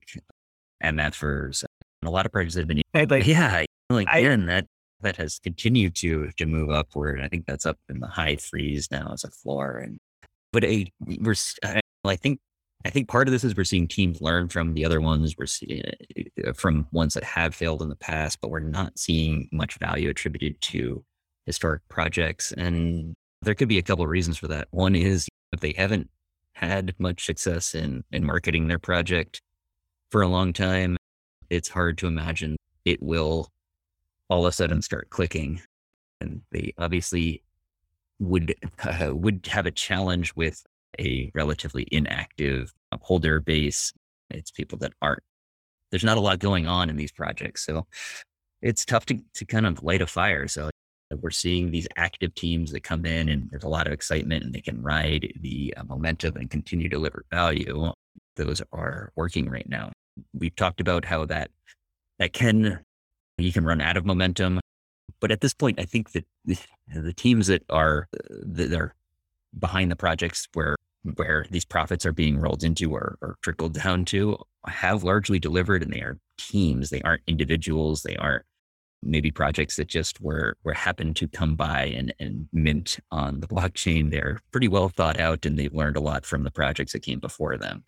MFers, 0.82 1.64
and 2.02 2.08
a 2.08 2.10
lot 2.10 2.26
of 2.26 2.32
projects 2.32 2.54
that 2.54 2.62
have 2.62 2.68
been. 2.68 2.82
Like, 2.94 3.26
yeah, 3.26 3.64
like 3.90 4.08
I, 4.08 4.18
again, 4.18 4.46
that 4.46 4.66
that 5.00 5.16
has 5.16 5.38
continued 5.38 5.94
to 5.96 6.30
to 6.36 6.46
move 6.46 6.70
upward. 6.70 7.20
I 7.20 7.28
think 7.28 7.46
that's 7.46 7.66
up 7.66 7.78
in 7.88 8.00
the 8.00 8.06
high 8.06 8.36
threes 8.36 8.88
now 8.90 9.12
as 9.12 9.24
a 9.24 9.30
floor, 9.30 9.78
and 9.78 9.98
but 10.52 10.64
a 10.64 10.90
we're 11.20 11.34
I 12.04 12.16
think 12.16 12.40
I 12.84 12.90
think 12.90 13.08
part 13.08 13.28
of 13.28 13.32
this 13.32 13.44
is 13.44 13.56
we're 13.56 13.64
seeing 13.64 13.86
teams 13.86 14.20
learn 14.20 14.48
from 14.48 14.74
the 14.74 14.84
other 14.84 15.00
ones. 15.00 15.36
We're 15.38 15.46
seeing 15.46 15.82
uh, 16.44 16.52
from 16.52 16.88
ones 16.90 17.14
that 17.14 17.22
have 17.22 17.54
failed 17.54 17.80
in 17.80 17.88
the 17.88 17.96
past, 17.96 18.40
but 18.40 18.50
we're 18.50 18.58
not 18.60 18.98
seeing 18.98 19.48
much 19.52 19.78
value 19.78 20.10
attributed 20.10 20.60
to 20.62 21.04
historic 21.46 21.86
projects. 21.88 22.50
And 22.52 23.14
there 23.42 23.54
could 23.54 23.68
be 23.68 23.78
a 23.78 23.82
couple 23.82 24.04
of 24.04 24.10
reasons 24.10 24.36
for 24.36 24.48
that. 24.48 24.66
One 24.72 24.96
is 24.96 25.28
if 25.52 25.60
they 25.60 25.74
haven't 25.76 26.10
had 26.54 26.94
much 26.98 27.24
success 27.24 27.74
in 27.74 28.02
in 28.10 28.24
marketing 28.24 28.68
their 28.68 28.78
project 28.80 29.40
for 30.10 30.22
a 30.22 30.28
long 30.28 30.52
time, 30.52 30.96
it's 31.50 31.68
hard 31.68 31.98
to 31.98 32.06
imagine 32.08 32.56
it 32.84 33.00
will 33.02 33.48
all 34.28 34.44
of 34.44 34.50
a 34.50 34.52
sudden 34.52 34.82
start 34.82 35.10
clicking. 35.10 35.62
And 36.20 36.42
they 36.50 36.74
obviously 36.78 37.42
would 38.18 38.54
uh, 38.84 39.14
would 39.14 39.46
have 39.46 39.66
a 39.66 39.70
challenge 39.70 40.34
with 40.34 40.64
a 40.98 41.30
relatively 41.34 41.86
inactive 41.90 42.72
holder 43.00 43.40
base. 43.40 43.92
It's 44.30 44.50
people 44.50 44.78
that 44.78 44.92
aren't, 45.02 45.22
there's 45.90 46.04
not 46.04 46.16
a 46.16 46.20
lot 46.20 46.38
going 46.38 46.66
on 46.66 46.88
in 46.88 46.96
these 46.96 47.12
projects. 47.12 47.64
So 47.64 47.86
it's 48.60 48.84
tough 48.84 49.06
to, 49.06 49.18
to 49.34 49.44
kind 49.44 49.66
of 49.66 49.82
light 49.82 50.02
a 50.02 50.06
fire. 50.06 50.48
So 50.48 50.70
we're 51.20 51.30
seeing 51.30 51.70
these 51.70 51.86
active 51.96 52.34
teams 52.34 52.72
that 52.72 52.82
come 52.82 53.04
in 53.04 53.28
and 53.28 53.50
there's 53.50 53.64
a 53.64 53.68
lot 53.68 53.86
of 53.86 53.92
excitement 53.92 54.44
and 54.44 54.54
they 54.54 54.60
can 54.60 54.82
ride 54.82 55.32
the 55.40 55.74
uh, 55.76 55.84
momentum 55.84 56.36
and 56.36 56.50
continue 56.50 56.88
to 56.88 56.96
deliver 56.96 57.24
value. 57.30 57.92
Those 58.36 58.62
are 58.72 59.12
working 59.14 59.50
right 59.50 59.68
now. 59.68 59.92
We've 60.32 60.56
talked 60.56 60.80
about 60.80 61.04
how 61.04 61.26
that 61.26 61.50
that 62.18 62.32
can 62.32 62.80
you 63.38 63.52
can 63.52 63.64
run 63.64 63.80
out 63.80 63.96
of 63.96 64.06
momentum, 64.06 64.60
but 65.20 65.30
at 65.30 65.40
this 65.40 65.54
point, 65.54 65.80
I 65.80 65.84
think 65.84 66.12
that 66.12 66.24
the, 66.44 66.58
the 66.94 67.12
teams 67.12 67.46
that 67.46 67.64
are 67.70 68.08
that 68.28 68.72
are 68.72 68.94
behind 69.58 69.90
the 69.90 69.96
projects 69.96 70.48
where 70.54 70.76
where 71.16 71.46
these 71.50 71.64
profits 71.64 72.06
are 72.06 72.12
being 72.12 72.38
rolled 72.38 72.62
into 72.62 72.94
or, 72.94 73.18
or 73.20 73.36
trickled 73.42 73.74
down 73.74 74.04
to 74.04 74.38
have 74.66 75.02
largely 75.02 75.40
delivered, 75.40 75.82
and 75.82 75.92
they 75.92 76.00
are 76.00 76.18
teams. 76.38 76.90
They 76.90 77.02
aren't 77.02 77.22
individuals. 77.26 78.02
They 78.02 78.16
aren't 78.16 78.44
maybe 79.02 79.30
projects 79.30 79.76
that 79.76 79.88
just 79.88 80.20
were 80.20 80.56
were 80.62 80.74
happened 80.74 81.16
to 81.16 81.28
come 81.28 81.56
by 81.56 81.86
and, 81.86 82.14
and 82.20 82.48
mint 82.52 82.98
on 83.10 83.40
the 83.40 83.48
blockchain. 83.48 84.10
They're 84.10 84.40
pretty 84.52 84.68
well 84.68 84.88
thought 84.88 85.18
out 85.18 85.44
and 85.44 85.58
they've 85.58 85.74
learned 85.74 85.96
a 85.96 86.00
lot 86.00 86.24
from 86.24 86.44
the 86.44 86.50
projects 86.50 86.92
that 86.92 87.02
came 87.02 87.18
before 87.18 87.56
them. 87.58 87.82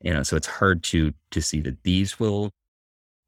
You 0.00 0.12
know, 0.12 0.22
so 0.22 0.36
it's 0.36 0.46
hard 0.46 0.82
to 0.84 1.12
to 1.32 1.42
see 1.42 1.60
that 1.62 1.82
these 1.82 2.20
will 2.20 2.50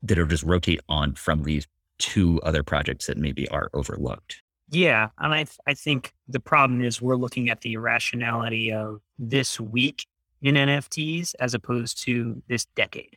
that 0.02 0.18
will 0.18 0.26
just 0.26 0.44
rotate 0.44 0.80
on 0.88 1.14
from 1.14 1.42
these 1.42 1.66
two 1.98 2.40
other 2.42 2.62
projects 2.62 3.06
that 3.06 3.16
maybe 3.16 3.48
are 3.48 3.70
overlooked. 3.74 4.42
Yeah, 4.70 5.08
and 5.18 5.32
I 5.32 5.44
th- 5.44 5.58
I 5.66 5.74
think 5.74 6.12
the 6.28 6.40
problem 6.40 6.82
is 6.82 7.00
we're 7.00 7.16
looking 7.16 7.50
at 7.50 7.60
the 7.60 7.74
irrationality 7.74 8.72
of 8.72 9.00
this 9.18 9.60
week 9.60 10.06
in 10.42 10.56
NFTs 10.56 11.34
as 11.38 11.54
opposed 11.54 12.02
to 12.04 12.42
this 12.48 12.66
decade. 12.74 13.16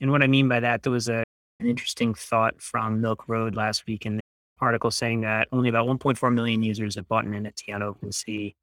And 0.00 0.10
what 0.10 0.22
I 0.22 0.26
mean 0.26 0.48
by 0.48 0.60
that, 0.60 0.82
there 0.82 0.92
was 0.92 1.08
a 1.08 1.24
an 1.60 1.66
interesting 1.66 2.14
thought 2.14 2.60
from 2.60 3.00
Milk 3.00 3.24
Road 3.28 3.54
last 3.54 3.86
week 3.86 4.04
in 4.04 4.16
the 4.16 4.22
article 4.60 4.90
saying 4.90 5.22
that 5.22 5.48
only 5.52 5.68
about 5.68 5.86
1.4 5.86 6.34
million 6.34 6.62
users 6.62 6.96
have 6.96 7.08
bought 7.08 7.24
an 7.24 7.32
NFT 7.32 7.74
on 7.74 7.80
OpenSea, 7.80 8.54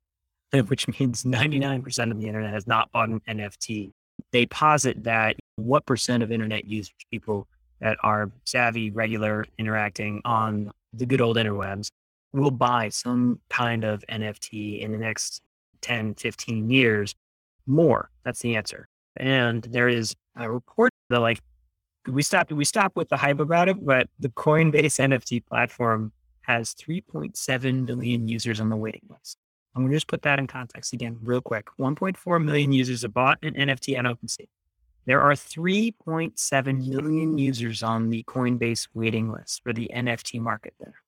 which 0.67 0.87
means 0.99 1.23
99% 1.23 2.11
of 2.11 2.19
the 2.19 2.27
internet 2.27 2.53
has 2.53 2.67
not 2.67 2.91
bought 2.91 3.09
an 3.09 3.21
NFT. 3.27 3.91
They 4.31 4.45
posit 4.45 5.03
that 5.03 5.37
what 5.55 5.85
percent 5.85 6.21
of 6.21 6.31
internet 6.31 6.65
users, 6.65 6.93
people 7.11 7.47
that 7.79 7.97
are 8.03 8.29
savvy, 8.45 8.91
regular, 8.91 9.45
interacting 9.57 10.21
on 10.23 10.71
the 10.93 11.05
good 11.05 11.21
old 11.21 11.37
interwebs, 11.37 11.89
will 12.33 12.51
buy 12.51 12.89
some 12.89 13.39
kind 13.49 13.83
of 13.83 14.03
NFT 14.09 14.81
in 14.81 14.91
the 14.91 14.97
next 14.97 15.41
10, 15.81 16.15
15 16.15 16.69
years 16.69 17.15
more. 17.67 18.09
That's 18.23 18.39
the 18.39 18.55
answer. 18.55 18.87
And 19.17 19.63
there 19.63 19.89
is 19.89 20.15
a 20.35 20.49
report 20.49 20.91
that 21.09 21.19
like 21.19 21.39
we 22.07 22.23
stopped 22.23 22.51
we 22.51 22.65
stopped 22.65 22.95
with 22.95 23.09
the 23.09 23.17
hype 23.17 23.39
about 23.39 23.69
it, 23.69 23.83
but 23.85 24.07
the 24.19 24.29
Coinbase 24.29 24.99
NFT 24.99 25.45
platform 25.45 26.11
has 26.41 26.73
3.7 26.73 27.87
million 27.87 28.27
users 28.27 28.59
on 28.59 28.69
the 28.69 28.75
waiting 28.75 29.05
list. 29.09 29.37
I'm 29.75 29.83
gonna 29.83 29.95
just 29.95 30.07
put 30.07 30.23
that 30.23 30.39
in 30.39 30.47
context 30.47 30.93
again, 30.93 31.17
real 31.21 31.41
quick. 31.41 31.67
1.4 31.79 32.43
million 32.43 32.71
users 32.71 33.03
have 33.03 33.13
bought 33.13 33.39
an 33.43 33.53
NFT 33.53 33.97
on 33.97 34.05
OpenSea. 34.05 34.47
There 35.05 35.21
are 35.21 35.33
3.7 35.33 36.87
million 36.87 37.37
users 37.37 37.81
on 37.81 38.09
the 38.09 38.23
Coinbase 38.23 38.87
waiting 38.93 39.31
list 39.31 39.61
for 39.63 39.73
the 39.73 39.89
NFT 39.93 40.39
market 40.39 40.73
there. 40.79 41.00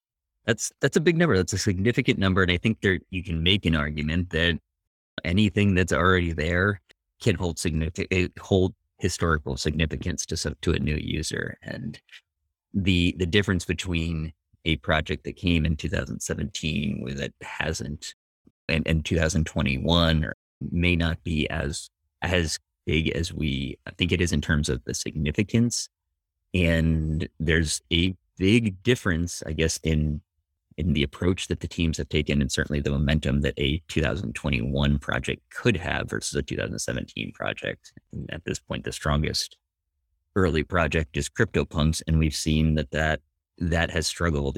That's 0.45 0.71
that's 0.81 0.97
a 0.97 1.01
big 1.01 1.17
number. 1.17 1.37
That's 1.37 1.53
a 1.53 1.57
significant 1.57 2.19
number, 2.19 2.41
and 2.41 2.51
I 2.51 2.57
think 2.57 2.81
there 2.81 2.99
you 3.09 3.23
can 3.23 3.41
make 3.41 3.65
an 3.65 3.75
argument 3.75 4.31
that 4.31 4.59
anything 5.23 5.75
that's 5.75 5.93
already 5.93 6.33
there 6.33 6.81
can 7.21 7.35
hold 7.35 7.57
significant 7.59 8.07
eh, 8.11 8.27
hold 8.39 8.73
historical 8.97 9.57
significance 9.57 10.25
to 10.25 10.55
to 10.61 10.73
a 10.73 10.79
new 10.79 10.95
user. 10.95 11.57
And 11.61 11.99
the 12.73 13.15
the 13.17 13.25
difference 13.25 13.65
between 13.65 14.33
a 14.65 14.77
project 14.77 15.23
that 15.25 15.35
came 15.35 15.65
in 15.65 15.75
2017 15.75 17.01
with 17.03 17.19
it 17.19 17.33
hasn't 17.41 18.15
and, 18.69 18.87
and 18.87 19.03
2021 19.03 20.23
or 20.23 20.35
may 20.71 20.95
not 20.95 21.21
be 21.23 21.49
as 21.49 21.89
as 22.21 22.59
big 22.85 23.09
as 23.09 23.33
we 23.33 23.77
I 23.85 23.91
think 23.91 24.11
it 24.11 24.21
is 24.21 24.31
in 24.33 24.41
terms 24.41 24.69
of 24.69 24.83
the 24.85 24.93
significance. 24.93 25.89
And 26.53 27.27
there's 27.39 27.81
a 27.91 28.15
big 28.37 28.83
difference, 28.83 29.41
I 29.45 29.53
guess, 29.53 29.79
in 29.83 30.21
in 30.77 30.93
the 30.93 31.03
approach 31.03 31.47
that 31.47 31.59
the 31.59 31.67
teams 31.67 31.97
have 31.97 32.09
taken 32.09 32.41
and 32.41 32.51
certainly 32.51 32.79
the 32.79 32.89
momentum 32.89 33.41
that 33.41 33.53
a 33.57 33.81
2021 33.87 34.99
project 34.99 35.41
could 35.51 35.77
have 35.77 36.09
versus 36.09 36.35
a 36.35 36.41
2017 36.41 37.31
project. 37.33 37.93
And 38.11 38.31
at 38.31 38.43
this 38.45 38.59
point, 38.59 38.83
the 38.83 38.91
strongest 38.91 39.57
early 40.35 40.63
project 40.63 41.15
is 41.17 41.29
CryptoPunks, 41.29 42.01
and 42.07 42.17
we've 42.19 42.35
seen 42.35 42.75
that 42.75 42.91
that 42.91 43.21
that 43.59 43.91
has 43.91 44.07
struggled. 44.07 44.57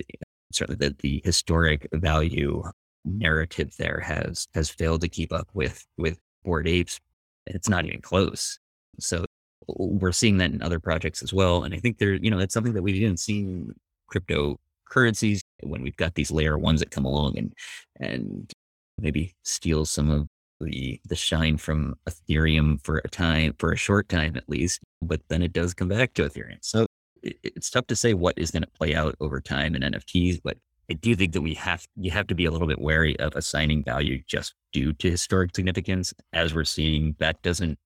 Certainly, 0.51 0.77
that 0.87 0.99
the 0.99 1.21
historic 1.25 1.87
value 1.93 2.63
narrative 3.03 3.75
there 3.77 3.99
has 3.99 4.47
has 4.53 4.69
failed 4.69 5.01
to 5.01 5.09
keep 5.09 5.33
up 5.33 5.49
with 5.53 5.85
with 5.97 6.19
Bored 6.43 6.67
Apes. 6.67 6.99
It's 7.45 7.69
not 7.69 7.85
even 7.85 8.01
close. 8.01 8.59
So 8.99 9.25
we're 9.67 10.11
seeing 10.11 10.37
that 10.37 10.51
in 10.51 10.61
other 10.61 10.79
projects 10.79 11.23
as 11.23 11.33
well. 11.33 11.63
And 11.63 11.73
I 11.73 11.77
think 11.77 11.97
there, 11.97 12.13
you 12.13 12.31
know, 12.31 12.39
it's 12.39 12.53
something 12.53 12.73
that 12.73 12.83
we 12.83 12.99
didn't 12.99 13.19
see 13.19 13.63
crypto 14.07 14.59
currencies 14.85 15.41
when 15.63 15.81
we've 15.81 15.95
got 15.97 16.15
these 16.15 16.31
layer 16.31 16.57
ones 16.57 16.79
that 16.79 16.91
come 16.91 17.05
along 17.05 17.37
and 17.37 17.53
and 17.99 18.51
maybe 18.97 19.33
steal 19.43 19.85
some 19.85 20.09
of 20.09 20.27
the 20.61 20.99
the 21.05 21.15
shine 21.15 21.57
from 21.57 21.95
Ethereum 22.07 22.81
for 22.83 23.01
a 23.03 23.09
time, 23.09 23.53
for 23.59 23.71
a 23.71 23.77
short 23.77 24.09
time 24.09 24.35
at 24.35 24.49
least, 24.49 24.79
but 25.01 25.21
then 25.27 25.41
it 25.41 25.53
does 25.53 25.73
come 25.73 25.87
back 25.87 26.13
to 26.13 26.23
Ethereum. 26.23 26.57
So 26.61 26.85
it, 27.21 27.37
it's 27.43 27.69
tough 27.69 27.87
to 27.87 27.95
say 27.95 28.13
what 28.13 28.37
is 28.37 28.51
going 28.51 28.63
to 28.63 28.69
play 28.71 28.95
out 28.95 29.15
over 29.19 29.41
time 29.41 29.75
in 29.75 29.81
NFTs, 29.81 30.41
but 30.43 30.57
I 30.89 30.93
do 30.93 31.15
think 31.15 31.33
that 31.33 31.41
we 31.41 31.55
have 31.55 31.85
you 31.95 32.11
have 32.11 32.27
to 32.27 32.35
be 32.35 32.45
a 32.45 32.51
little 32.51 32.67
bit 32.67 32.79
wary 32.79 33.19
of 33.19 33.35
assigning 33.35 33.83
value 33.83 34.21
just 34.27 34.53
due 34.71 34.93
to 34.93 35.11
historic 35.11 35.55
significance, 35.55 36.13
as 36.33 36.53
we're 36.53 36.63
seeing 36.63 37.15
that 37.19 37.41
doesn't 37.41 37.77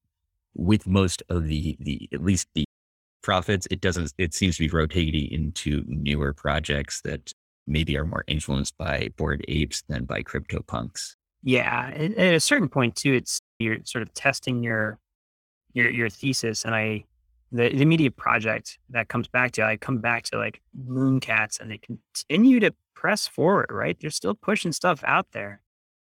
with 0.55 0.85
most 0.87 1.23
of 1.29 1.47
the 1.47 1.77
the 1.79 2.09
at 2.13 2.23
least 2.23 2.47
the 2.55 2.65
profits, 3.21 3.67
it 3.71 3.81
doesn't, 3.81 4.13
it 4.17 4.33
seems 4.33 4.57
to 4.57 4.63
be 4.63 4.69
rotating 4.69 5.29
into 5.31 5.83
newer 5.87 6.33
projects 6.33 7.01
that 7.01 7.33
maybe 7.69 7.97
are 7.97 8.05
more 8.05 8.23
influenced 8.27 8.77
by 8.77 9.09
Bored 9.15 9.45
Apes 9.47 9.83
than 9.87 10.05
by 10.05 10.23
crypto 10.23 10.61
punks. 10.61 11.15
Yeah. 11.43 11.91
At, 11.93 12.17
a 12.17 12.39
certain 12.39 12.67
point 12.67 12.95
too, 12.95 13.13
it's, 13.13 13.39
you're 13.59 13.77
sort 13.85 14.01
of 14.01 14.13
testing 14.13 14.63
your, 14.63 14.99
your, 15.73 15.89
your 15.89 16.09
thesis. 16.09 16.65
And 16.65 16.75
I, 16.75 17.05
the, 17.51 17.69
the 17.69 17.81
immediate 17.81 18.17
project 18.17 18.77
that 18.89 19.07
comes 19.07 19.27
back 19.27 19.51
to, 19.53 19.63
I 19.63 19.77
come 19.77 19.99
back 19.99 20.23
to 20.25 20.37
like 20.37 20.61
Mooncats 20.77 21.59
and 21.59 21.71
they 21.71 21.79
continue 21.79 22.59
to 22.59 22.73
press 22.93 23.27
forward, 23.27 23.67
right? 23.71 23.97
They're 23.99 24.09
still 24.09 24.35
pushing 24.35 24.71
stuff 24.71 25.03
out 25.05 25.27
there. 25.31 25.61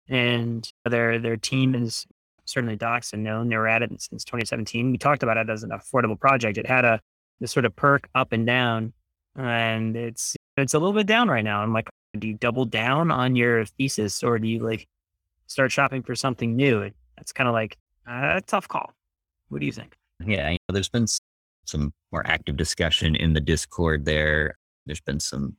And 0.10 0.72
their 0.86 1.20
their 1.20 1.36
team 1.36 1.76
is 1.76 2.08
certainly 2.46 2.78
doxxed 2.78 3.12
and 3.12 3.26
known. 3.26 3.50
They 3.50 3.58
were 3.58 3.68
at 3.68 3.82
it 3.82 3.90
since 4.02 4.24
2017. 4.24 4.92
We 4.92 4.98
talked 4.98 5.22
about 5.22 5.36
it 5.36 5.50
as 5.50 5.64
an 5.64 5.72
affordable 5.72 6.18
project. 6.18 6.58
It 6.58 6.66
had 6.66 6.86
a 6.86 7.02
this 7.40 7.52
sort 7.52 7.66
of 7.66 7.76
perk 7.76 8.10
up 8.16 8.32
and 8.32 8.46
down, 8.48 8.94
and 9.38 9.96
it's 9.96 10.36
it's 10.58 10.74
a 10.74 10.80
little 10.80 10.94
bit 10.94 11.08
down 11.08 11.30
right 11.30 11.44
now. 11.44 11.62
I'm 11.62 11.74
like, 11.74 11.90
do 12.18 12.28
you 12.28 12.34
double 12.34 12.66
down 12.66 13.12
on 13.12 13.36
your 13.36 13.66
thesis, 13.66 14.24
or 14.24 14.40
do 14.40 14.48
you 14.48 14.60
like 14.60 14.88
start 15.46 15.72
shopping 15.72 16.04
for 16.04 16.16
something 16.16 16.56
new? 16.56 16.90
That's 17.16 17.32
kind 17.32 17.48
of 17.48 17.54
like 17.54 17.78
a 18.08 18.42
tough 18.46 18.68
call. 18.68 18.94
What 19.50 19.60
do 19.60 19.66
you 19.66 19.72
think? 19.72 19.96
Yeah, 20.26 20.50
you 20.50 20.58
know, 20.68 20.74
there's 20.74 20.90
been 20.90 21.08
some 21.66 21.94
more 22.12 22.26
active 22.26 22.58
discussion 22.58 23.16
in 23.16 23.34
the 23.34 23.42
Discord 23.42 24.06
there. 24.06 24.58
There's 24.86 25.02
been 25.02 25.20
some 25.20 25.56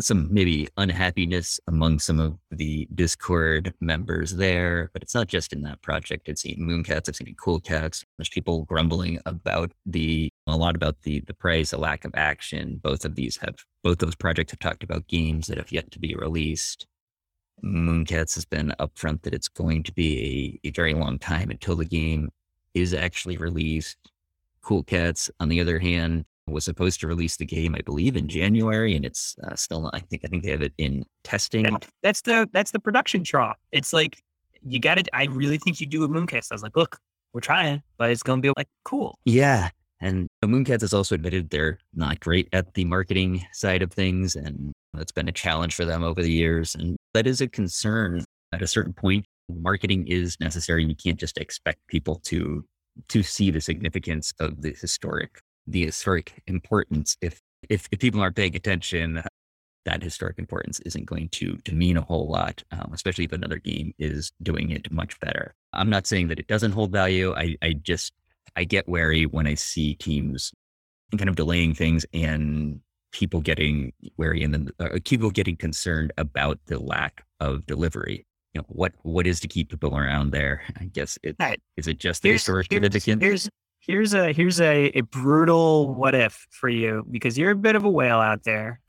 some 0.00 0.28
maybe 0.32 0.66
unhappiness 0.76 1.60
among 1.68 1.98
some 1.98 2.20
of 2.20 2.38
the 2.50 2.88
Discord 2.94 3.74
members 3.80 4.36
there, 4.36 4.90
but 4.92 5.02
it's 5.02 5.14
not 5.14 5.26
just 5.26 5.52
in 5.52 5.62
that 5.62 5.82
project. 5.82 6.28
It's 6.28 6.44
in 6.44 6.58
Mooncats, 6.58 7.08
I've 7.08 7.16
seen 7.16 7.28
in 7.28 7.34
Cool 7.34 7.60
Cats. 7.60 8.04
There's 8.16 8.28
people 8.30 8.64
grumbling 8.64 9.18
about 9.26 9.72
the 9.84 10.30
a 10.50 10.56
lot 10.56 10.76
about 10.76 11.02
the 11.02 11.20
the 11.20 11.34
price, 11.34 11.72
a 11.72 11.78
lack 11.78 12.04
of 12.04 12.12
action. 12.14 12.80
Both 12.82 13.04
of 13.04 13.14
these 13.14 13.36
have 13.38 13.56
both 13.82 13.98
those 13.98 14.14
projects 14.14 14.52
have 14.52 14.60
talked 14.60 14.82
about 14.82 15.06
games 15.08 15.46
that 15.46 15.58
have 15.58 15.72
yet 15.72 15.90
to 15.92 15.98
be 15.98 16.14
released. 16.14 16.86
Mooncats 17.62 18.34
has 18.34 18.44
been 18.44 18.74
upfront 18.80 19.22
that 19.22 19.34
it's 19.34 19.48
going 19.48 19.82
to 19.82 19.92
be 19.92 20.60
a, 20.64 20.68
a 20.68 20.70
very 20.70 20.94
long 20.94 21.18
time 21.18 21.50
until 21.50 21.76
the 21.76 21.84
game 21.84 22.30
is 22.74 22.94
actually 22.94 23.36
released. 23.36 23.98
Cool 24.62 24.82
Cats, 24.82 25.30
on 25.40 25.48
the 25.48 25.60
other 25.60 25.78
hand, 25.78 26.24
was 26.46 26.64
supposed 26.64 27.00
to 27.00 27.06
release 27.06 27.36
the 27.36 27.46
game, 27.46 27.74
I 27.74 27.80
believe, 27.80 28.16
in 28.16 28.28
January, 28.28 28.94
and 28.94 29.04
it's 29.04 29.36
uh, 29.44 29.54
still 29.54 29.82
not. 29.82 29.94
I 29.94 30.00
think 30.00 30.22
I 30.24 30.28
think 30.28 30.42
they 30.42 30.50
have 30.50 30.62
it 30.62 30.72
in 30.78 31.04
testing. 31.24 31.66
That's 32.02 32.22
the 32.22 32.48
that's 32.52 32.70
the 32.70 32.80
production 32.80 33.22
draw. 33.22 33.54
It's 33.72 33.92
like 33.92 34.22
you 34.62 34.78
got 34.80 34.98
it. 34.98 35.08
I 35.12 35.24
really 35.26 35.58
think 35.58 35.80
you 35.80 35.86
do 35.86 36.04
a 36.04 36.08
Mooncats. 36.08 36.48
I 36.50 36.54
was 36.54 36.62
like, 36.62 36.76
look, 36.76 36.98
we're 37.32 37.40
trying, 37.40 37.82
but 37.96 38.10
it's 38.10 38.22
going 38.22 38.42
to 38.42 38.42
be 38.42 38.52
like 38.56 38.68
cool. 38.84 39.18
Yeah, 39.24 39.70
and 40.00 40.28
Mooncats 40.44 40.80
has 40.80 40.94
also 40.94 41.14
admitted 41.14 41.50
they're 41.50 41.78
not 41.94 42.20
great 42.20 42.48
at 42.52 42.74
the 42.74 42.84
marketing 42.84 43.46
side 43.52 43.82
of 43.82 43.92
things, 43.92 44.36
and 44.36 44.72
that's 44.94 45.12
been 45.12 45.28
a 45.28 45.32
challenge 45.32 45.74
for 45.74 45.84
them 45.84 46.02
over 46.02 46.22
the 46.22 46.32
years, 46.32 46.74
and 46.74 46.96
that 47.14 47.26
is 47.26 47.40
a 47.40 47.48
concern. 47.48 48.24
At 48.52 48.62
a 48.62 48.66
certain 48.66 48.92
point, 48.92 49.24
marketing 49.48 50.08
is 50.08 50.36
necessary. 50.40 50.84
You 50.84 50.96
can't 50.96 51.20
just 51.20 51.38
expect 51.38 51.86
people 51.86 52.16
to 52.24 52.64
to 53.08 53.22
see 53.22 53.50
the 53.50 53.60
significance 53.60 54.32
of 54.40 54.60
the 54.62 54.72
historic 54.72 55.40
the 55.66 55.84
historic 55.86 56.42
importance 56.46 57.16
if 57.20 57.40
if, 57.68 57.88
if 57.92 57.98
people 58.00 58.20
aren't 58.20 58.36
paying 58.36 58.56
attention, 58.56 59.22
that 59.84 60.02
historic 60.02 60.38
importance 60.38 60.80
isn't 60.80 61.06
going 61.06 61.28
to 61.30 61.56
to 61.58 61.74
mean 61.74 61.96
a 61.96 62.02
whole 62.02 62.28
lot, 62.28 62.62
um, 62.72 62.90
especially 62.92 63.24
if 63.24 63.32
another 63.32 63.58
game 63.58 63.92
is 63.98 64.32
doing 64.42 64.70
it 64.70 64.90
much 64.90 65.18
better. 65.20 65.54
I'm 65.72 65.90
not 65.90 66.06
saying 66.06 66.28
that 66.28 66.38
it 66.38 66.48
doesn't 66.48 66.72
hold 66.72 66.92
value. 66.92 67.34
I, 67.34 67.56
I 67.62 67.74
just 67.74 68.12
I 68.56 68.64
get 68.64 68.88
wary 68.88 69.26
when 69.26 69.46
I 69.46 69.54
see 69.54 69.94
teams 69.94 70.52
kind 71.16 71.28
of 71.28 71.36
delaying 71.36 71.74
things 71.74 72.06
and 72.12 72.80
people 73.12 73.40
getting 73.40 73.92
wary 74.16 74.42
and 74.42 74.54
then 74.54 74.70
uh, 74.78 74.98
people 75.04 75.30
getting 75.30 75.56
concerned 75.56 76.12
about 76.18 76.58
the 76.66 76.78
lack 76.78 77.24
of 77.40 77.66
delivery. 77.66 78.26
You 78.54 78.60
know 78.60 78.66
what 78.68 78.92
what 79.02 79.26
is 79.26 79.40
to 79.40 79.48
keep 79.48 79.70
people 79.70 79.96
around 79.96 80.32
there? 80.32 80.62
I 80.78 80.84
guess 80.84 81.18
it 81.22 81.36
right. 81.38 81.60
is 81.76 81.86
it 81.86 81.98
just 81.98 82.22
the 82.22 82.30
here's, 82.30 82.42
historic 82.42 82.66
here's, 82.70 82.82
significance? 82.82 83.22
Here's 83.22 83.50
here's 83.80 84.14
a 84.14 84.32
here's 84.32 84.60
a, 84.60 84.86
a 84.96 85.00
brutal 85.02 85.94
what 85.94 86.14
if 86.14 86.46
for 86.50 86.68
you 86.68 87.04
because 87.10 87.38
you're 87.38 87.52
a 87.52 87.56
bit 87.56 87.76
of 87.76 87.84
a 87.84 87.90
whale 87.90 88.18
out 88.18 88.44
there 88.44 88.80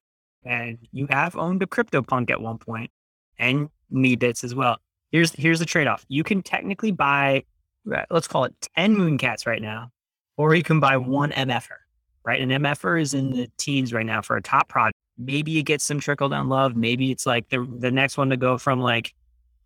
and 0.43 0.77
you 0.91 1.07
have 1.09 1.35
owned 1.35 1.61
a 1.61 1.67
CryptoPunk 1.67 2.29
at 2.31 2.41
one 2.41 2.57
point 2.57 2.91
and 3.37 3.69
Meebits 3.93 4.43
as 4.43 4.55
well. 4.55 4.77
Here's 5.11 5.31
here's 5.33 5.59
the 5.59 5.65
trade 5.65 5.87
off. 5.87 6.05
You 6.07 6.23
can 6.23 6.41
technically 6.41 6.91
buy, 6.91 7.37
uh, 7.37 7.41
let's 7.85 8.27
call 8.27 8.45
it 8.45 8.53
ten 8.75 8.95
Mooncats 8.95 9.45
right 9.45 9.61
now, 9.61 9.91
or 10.37 10.55
you 10.55 10.63
can 10.63 10.79
buy 10.79 10.97
one 10.97 11.31
MFer. 11.31 11.77
Right, 12.23 12.39
an 12.39 12.49
MFer 12.49 13.01
is 13.01 13.15
in 13.15 13.31
the 13.31 13.49
teens 13.57 13.93
right 13.93 14.05
now 14.05 14.21
for 14.21 14.35
a 14.35 14.41
top 14.41 14.69
product. 14.69 14.95
Maybe 15.17 15.57
it 15.57 15.63
gets 15.63 15.83
some 15.83 15.99
trickle 15.99 16.29
down 16.29 16.49
love. 16.49 16.75
Maybe 16.75 17.11
it's 17.11 17.25
like 17.25 17.49
the 17.49 17.67
the 17.79 17.91
next 17.91 18.17
one 18.17 18.29
to 18.29 18.37
go 18.37 18.57
from 18.57 18.79
like 18.79 19.13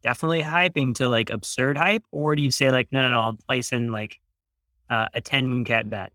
definitely 0.04 0.42
hyping 0.42 0.96
to 0.96 1.10
like 1.10 1.30
absurd 1.30 1.78
hype, 1.78 2.04
or 2.12 2.36
do 2.36 2.42
you 2.42 2.52
say 2.52 2.72
like 2.72 2.88
no 2.92 3.02
no 3.02 3.10
no, 3.10 3.20
I'm 3.22 3.38
placing 3.38 3.92
like 3.92 4.20
uh, 4.90 5.08
a 5.14 5.20
ten 5.20 5.48
Mooncat 5.48 5.90
bet? 5.90 6.14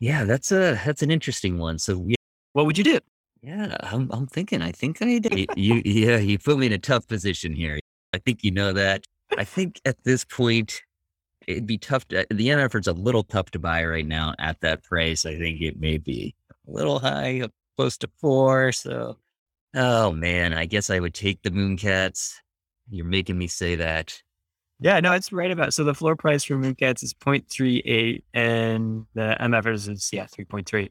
Yeah, 0.00 0.24
that's 0.24 0.52
a 0.52 0.78
that's 0.84 1.02
an 1.02 1.10
interesting 1.10 1.58
one. 1.58 1.78
So 1.78 1.96
we, 1.96 2.14
what 2.52 2.66
would 2.66 2.76
you 2.76 2.84
do? 2.84 2.98
Yeah, 3.42 3.76
I'm 3.82 4.10
I'm 4.12 4.26
thinking. 4.26 4.60
I 4.60 4.72
think 4.72 5.00
I 5.00 5.18
did. 5.18 5.48
you 5.56 5.80
yeah, 5.84 6.18
you 6.18 6.38
put 6.38 6.58
me 6.58 6.66
in 6.66 6.72
a 6.72 6.78
tough 6.78 7.06
position 7.06 7.54
here. 7.54 7.78
I 8.12 8.18
think 8.18 8.44
you 8.44 8.50
know 8.50 8.72
that. 8.72 9.04
I 9.38 9.44
think 9.44 9.80
at 9.84 10.02
this 10.04 10.24
point 10.24 10.82
it'd 11.50 11.66
be 11.66 11.78
tough 11.78 12.06
to 12.08 12.26
the 12.30 12.48
MFer's 12.48 12.86
a 12.86 12.92
little 12.92 13.24
tough 13.24 13.50
to 13.52 13.58
buy 13.58 13.84
right 13.84 14.06
now 14.06 14.34
at 14.38 14.60
that 14.60 14.82
price. 14.82 15.26
I 15.26 15.36
think 15.36 15.60
it 15.60 15.80
may 15.80 15.98
be 15.98 16.34
a 16.68 16.70
little 16.70 16.98
high, 16.98 17.42
close 17.76 17.96
to 17.98 18.10
four. 18.18 18.72
So 18.72 19.18
oh 19.74 20.12
man, 20.12 20.54
I 20.54 20.66
guess 20.66 20.90
I 20.90 20.98
would 20.98 21.14
take 21.14 21.42
the 21.42 21.50
Mooncats. 21.50 22.34
You're 22.90 23.06
making 23.06 23.38
me 23.38 23.46
say 23.46 23.76
that. 23.76 24.20
Yeah, 24.82 24.98
no, 25.00 25.12
it's 25.12 25.30
right 25.30 25.50
about 25.50 25.74
so 25.74 25.84
the 25.84 25.94
floor 25.94 26.16
price 26.16 26.44
for 26.44 26.54
Mooncats 26.54 27.02
is 27.02 27.12
0.38 27.12 28.22
and 28.32 29.04
the 29.14 29.36
MFers 29.38 29.90
is 29.90 30.10
yeah, 30.12 30.24
3.3 30.24 30.88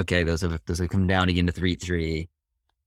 okay, 0.00 0.22
those 0.22 0.40
have 0.42 0.60
those 0.66 0.78
have 0.78 0.88
come 0.88 1.06
down 1.06 1.28
again 1.28 1.46
to 1.46 1.52
three 1.52 1.74
three. 1.74 2.28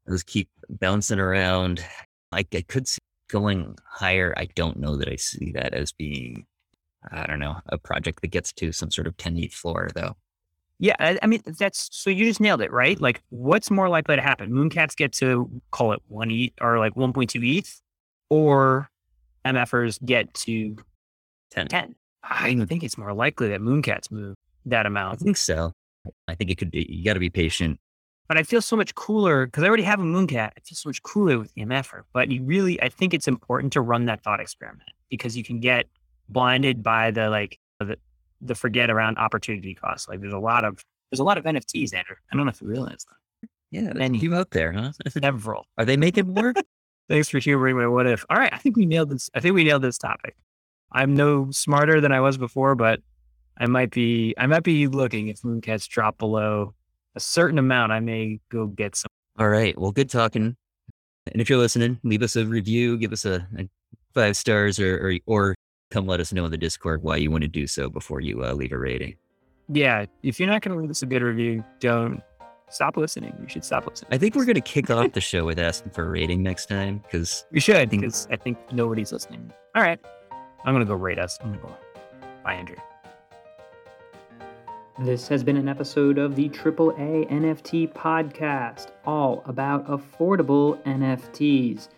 Those 0.06 0.24
keep 0.24 0.50
bouncing 0.70 1.20
around. 1.20 1.84
I, 2.32 2.46
I 2.54 2.62
could 2.62 2.88
see 2.88 3.00
going 3.30 3.78
higher. 3.86 4.34
I 4.38 4.48
don't 4.56 4.78
know 4.78 4.96
that 4.98 5.10
I 5.10 5.18
see 5.18 5.52
that 5.54 5.74
as 5.74 5.92
being, 5.92 6.46
I 7.12 7.26
don't 7.26 7.40
know, 7.40 7.58
a 7.68 7.78
project 7.78 8.22
that 8.22 8.28
gets 8.28 8.52
to 8.54 8.72
some 8.72 8.92
sort 8.92 9.08
of 9.08 9.16
10 9.18 9.38
ETH 9.38 9.54
floor 9.54 9.90
though. 9.94 10.16
Yeah, 10.80 10.96
I, 11.00 11.18
I 11.22 11.28
mean 11.28 11.42
that's 11.46 11.90
so 11.92 12.10
you 12.10 12.26
just 12.26 12.40
nailed 12.40 12.62
it, 12.62 12.72
right? 12.72 13.00
Like, 13.02 13.24
what's 13.30 13.72
more 13.72 13.90
likely 13.90 14.16
to 14.16 14.22
happen? 14.22 14.52
Mooncats 14.52 14.96
get 14.96 15.12
to 15.14 15.50
call 15.72 15.92
it 15.94 16.02
one 16.08 16.30
ETH 16.30 16.54
or 16.62 16.78
like 16.78 16.94
1.2 16.94 17.58
ETH, 17.58 17.82
or 18.30 18.90
MFers 19.46 20.04
get 20.06 20.34
to 20.36 20.76
10. 21.52 21.68
10. 21.68 21.96
I 22.24 22.52
hmm. 22.52 22.64
think 22.66 22.84
it's 22.84 22.98
more 22.98 23.14
likely 23.14 23.50
that 23.50 23.62
Mooncats 23.62 24.12
move 24.12 24.36
that 24.66 24.86
amount. 24.86 25.22
I 25.22 25.24
think 25.24 25.38
so. 25.38 25.72
I 26.28 26.36
think 26.36 26.52
it 26.52 26.58
could 26.58 26.72
be, 26.72 26.86
you 26.90 27.04
got 27.04 27.14
to 27.14 27.20
be 27.20 27.30
patient. 27.30 27.80
But 28.28 28.38
I 28.38 28.44
feel 28.44 28.62
so 28.62 28.76
much 28.76 28.94
cooler 28.96 29.46
because 29.46 29.64
I 29.64 29.68
already 29.68 29.84
have 29.84 30.00
a 30.00 30.04
Mooncat. 30.04 30.52
I 30.58 30.60
feel 30.64 30.76
so 30.76 30.90
much 30.90 31.02
cooler 31.04 31.40
with 31.40 31.54
the 31.54 31.62
MFer. 31.62 32.02
But 32.14 32.30
you 32.30 32.44
really, 32.44 32.82
I 32.82 32.90
think 32.90 33.14
it's 33.14 33.28
important 33.28 33.72
to 33.74 33.82
run 33.82 34.06
that 34.06 34.22
thought 34.22 34.42
experiment 34.42 34.90
because 35.10 35.38
you 35.38 35.44
can 35.44 35.62
get 35.62 35.88
blinded 36.30 36.84
by 36.84 37.12
the 37.12 37.30
like 37.30 37.60
the, 37.80 37.98
the 38.42 38.56
forget 38.56 38.90
around 38.90 39.18
opportunity 39.18 39.74
cost. 39.74 40.10
Like 40.10 40.22
there's 40.22 40.34
a 40.34 40.40
lot 40.40 40.66
of 40.66 40.84
there's 41.12 41.20
a 41.20 41.24
lot 41.24 41.38
of 41.38 41.46
NFTs, 41.46 41.94
Andrew. 41.94 42.16
I 42.32 42.36
don't 42.36 42.46
know 42.46 42.52
if 42.52 42.62
you 42.62 42.68
realize 42.68 43.06
that. 43.10 43.50
Yeah, 43.72 43.94
many 43.94 44.18
you 44.18 44.36
out 44.36 44.52
there, 44.52 44.72
huh? 44.72 44.92
Several. 45.10 45.66
Are 45.78 45.86
they 45.86 45.98
making 45.98 46.34
more? 46.34 46.54
Thanks 47.10 47.30
for 47.30 47.40
humoring 47.40 47.78
my 47.78 47.88
what 47.88 48.08
if. 48.08 48.26
All 48.30 48.38
right, 48.38 48.54
I 48.54 48.58
think 48.58 48.76
we 48.76 48.86
nailed 48.86 49.10
this. 49.10 49.30
I 49.34 49.40
think 49.40 49.56
we 49.56 49.64
nailed 49.64 49.82
this 49.82 49.98
topic. 49.98 50.36
I'm 50.92 51.16
no 51.16 51.52
smarter 51.52 52.02
than 52.02 52.12
I 52.12 52.22
was 52.22 52.38
before, 52.38 52.76
but 52.76 53.02
I 53.58 53.66
might 53.66 53.92
be 53.92 54.34
I 54.38 54.48
might 54.48 54.64
be 54.64 54.88
looking 54.88 55.28
if 55.30 55.42
Mooncats 55.42 55.88
drop 55.88 56.18
below 56.18 56.74
a 57.16 57.20
certain 57.20 57.60
amount. 57.60 57.92
I 57.92 58.00
may 58.00 58.40
go 58.50 58.68
get 58.68 58.96
some. 58.96 59.10
All 59.40 59.50
right. 59.50 59.78
Well, 59.78 59.92
good 59.92 60.10
talking. 60.10 60.56
And 61.32 61.42
if 61.42 61.50
you're 61.50 61.60
listening, 61.60 62.00
leave 62.04 62.24
us 62.24 62.36
a 62.36 62.46
review, 62.46 62.98
give 62.98 63.12
us 63.12 63.26
a, 63.26 63.48
a 63.58 63.68
five 64.14 64.38
stars, 64.38 64.80
or, 64.80 64.98
or, 64.98 65.18
or 65.26 65.56
come 65.90 66.06
let 66.06 66.20
us 66.20 66.34
know 66.34 66.46
in 66.46 66.52
the 66.52 66.58
Discord 66.58 67.04
why 67.04 67.18
you 67.18 67.32
want 67.32 67.44
to 67.44 67.48
do 67.48 67.68
so 67.68 67.90
before 67.90 68.22
you 68.22 68.44
uh, 68.44 68.54
leave 68.54 68.72
a 68.72 68.78
rating. 68.78 69.16
Yeah, 69.70 70.06
if 70.24 70.40
you're 70.40 70.50
not 70.50 70.62
going 70.62 70.76
to 70.76 70.82
leave 70.82 70.90
us 70.90 71.02
a 71.02 71.06
good 71.06 71.22
review, 71.22 71.64
don't 71.80 72.22
stop 72.70 72.98
listening. 72.98 73.34
You 73.42 73.48
should 73.48 73.66
stop 73.66 73.86
listening. 73.88 74.10
I 74.14 74.18
think 74.18 74.36
we're 74.36 74.46
going 74.46 74.56
to 74.56 74.62
kick 74.62 74.90
off 74.90 75.14
the 75.14 75.22
show 75.22 75.46
with 75.46 75.60
asking 75.60 75.92
for 75.92 76.06
a 76.06 76.10
rating 76.10 76.44
next 76.44 76.68
time 76.68 77.00
because 77.00 77.46
we 77.52 77.60
should 77.60 77.90
because 77.90 78.28
I 78.32 78.38
think 78.38 78.58
nobody's 78.72 79.12
listening. 79.12 79.52
All 79.76 79.82
right, 79.82 80.00
I'm 80.66 80.74
going 80.74 80.86
to 80.86 80.90
go 80.90 80.96
rate 80.96 81.20
us. 81.20 81.38
I'm 81.42 81.50
going 81.50 81.60
to 81.60 81.68
go. 81.68 81.78
Bye, 82.44 82.54
Andrew. 82.54 82.78
This 85.00 85.28
has 85.28 85.44
been 85.44 85.58
an 85.58 85.70
episode 85.70 86.18
of 86.18 86.36
the 86.36 86.50
AAA 86.50 87.30
NFT 87.30 87.94
podcast, 87.94 88.88
all 89.06 89.44
about 89.46 89.86
affordable 89.88 90.82
NFTs. 90.86 91.90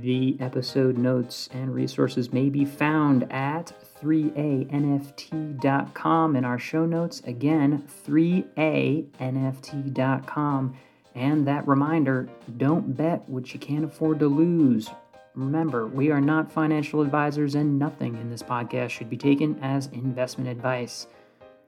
The 0.00 0.38
episode 0.40 0.96
notes 0.96 1.50
and 1.52 1.74
resources 1.74 2.32
may 2.32 2.48
be 2.48 2.64
found 2.64 3.30
at 3.30 3.74
3anft.com 4.00 6.36
in 6.36 6.46
our 6.46 6.58
show 6.58 6.86
notes. 6.86 7.20
Again, 7.26 7.84
3anft.com. 8.06 10.76
And 11.14 11.46
that 11.46 11.68
reminder 11.68 12.26
don't 12.56 12.96
bet 12.96 13.28
what 13.28 13.52
you 13.52 13.60
can't 13.60 13.84
afford 13.84 14.18
to 14.20 14.28
lose. 14.28 14.88
Remember, 15.34 15.86
we 15.86 16.10
are 16.10 16.22
not 16.22 16.50
financial 16.50 17.02
advisors, 17.02 17.54
and 17.54 17.78
nothing 17.78 18.16
in 18.16 18.30
this 18.30 18.42
podcast 18.42 18.88
should 18.90 19.10
be 19.10 19.16
taken 19.16 19.58
as 19.62 19.86
investment 19.88 20.48
advice. 20.48 21.06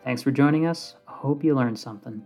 Thanks 0.02 0.22
for 0.22 0.30
joining 0.30 0.64
us. 0.66 0.96
Hope 1.06 1.44
you 1.44 1.54
learned 1.54 1.78
something. 1.78 2.24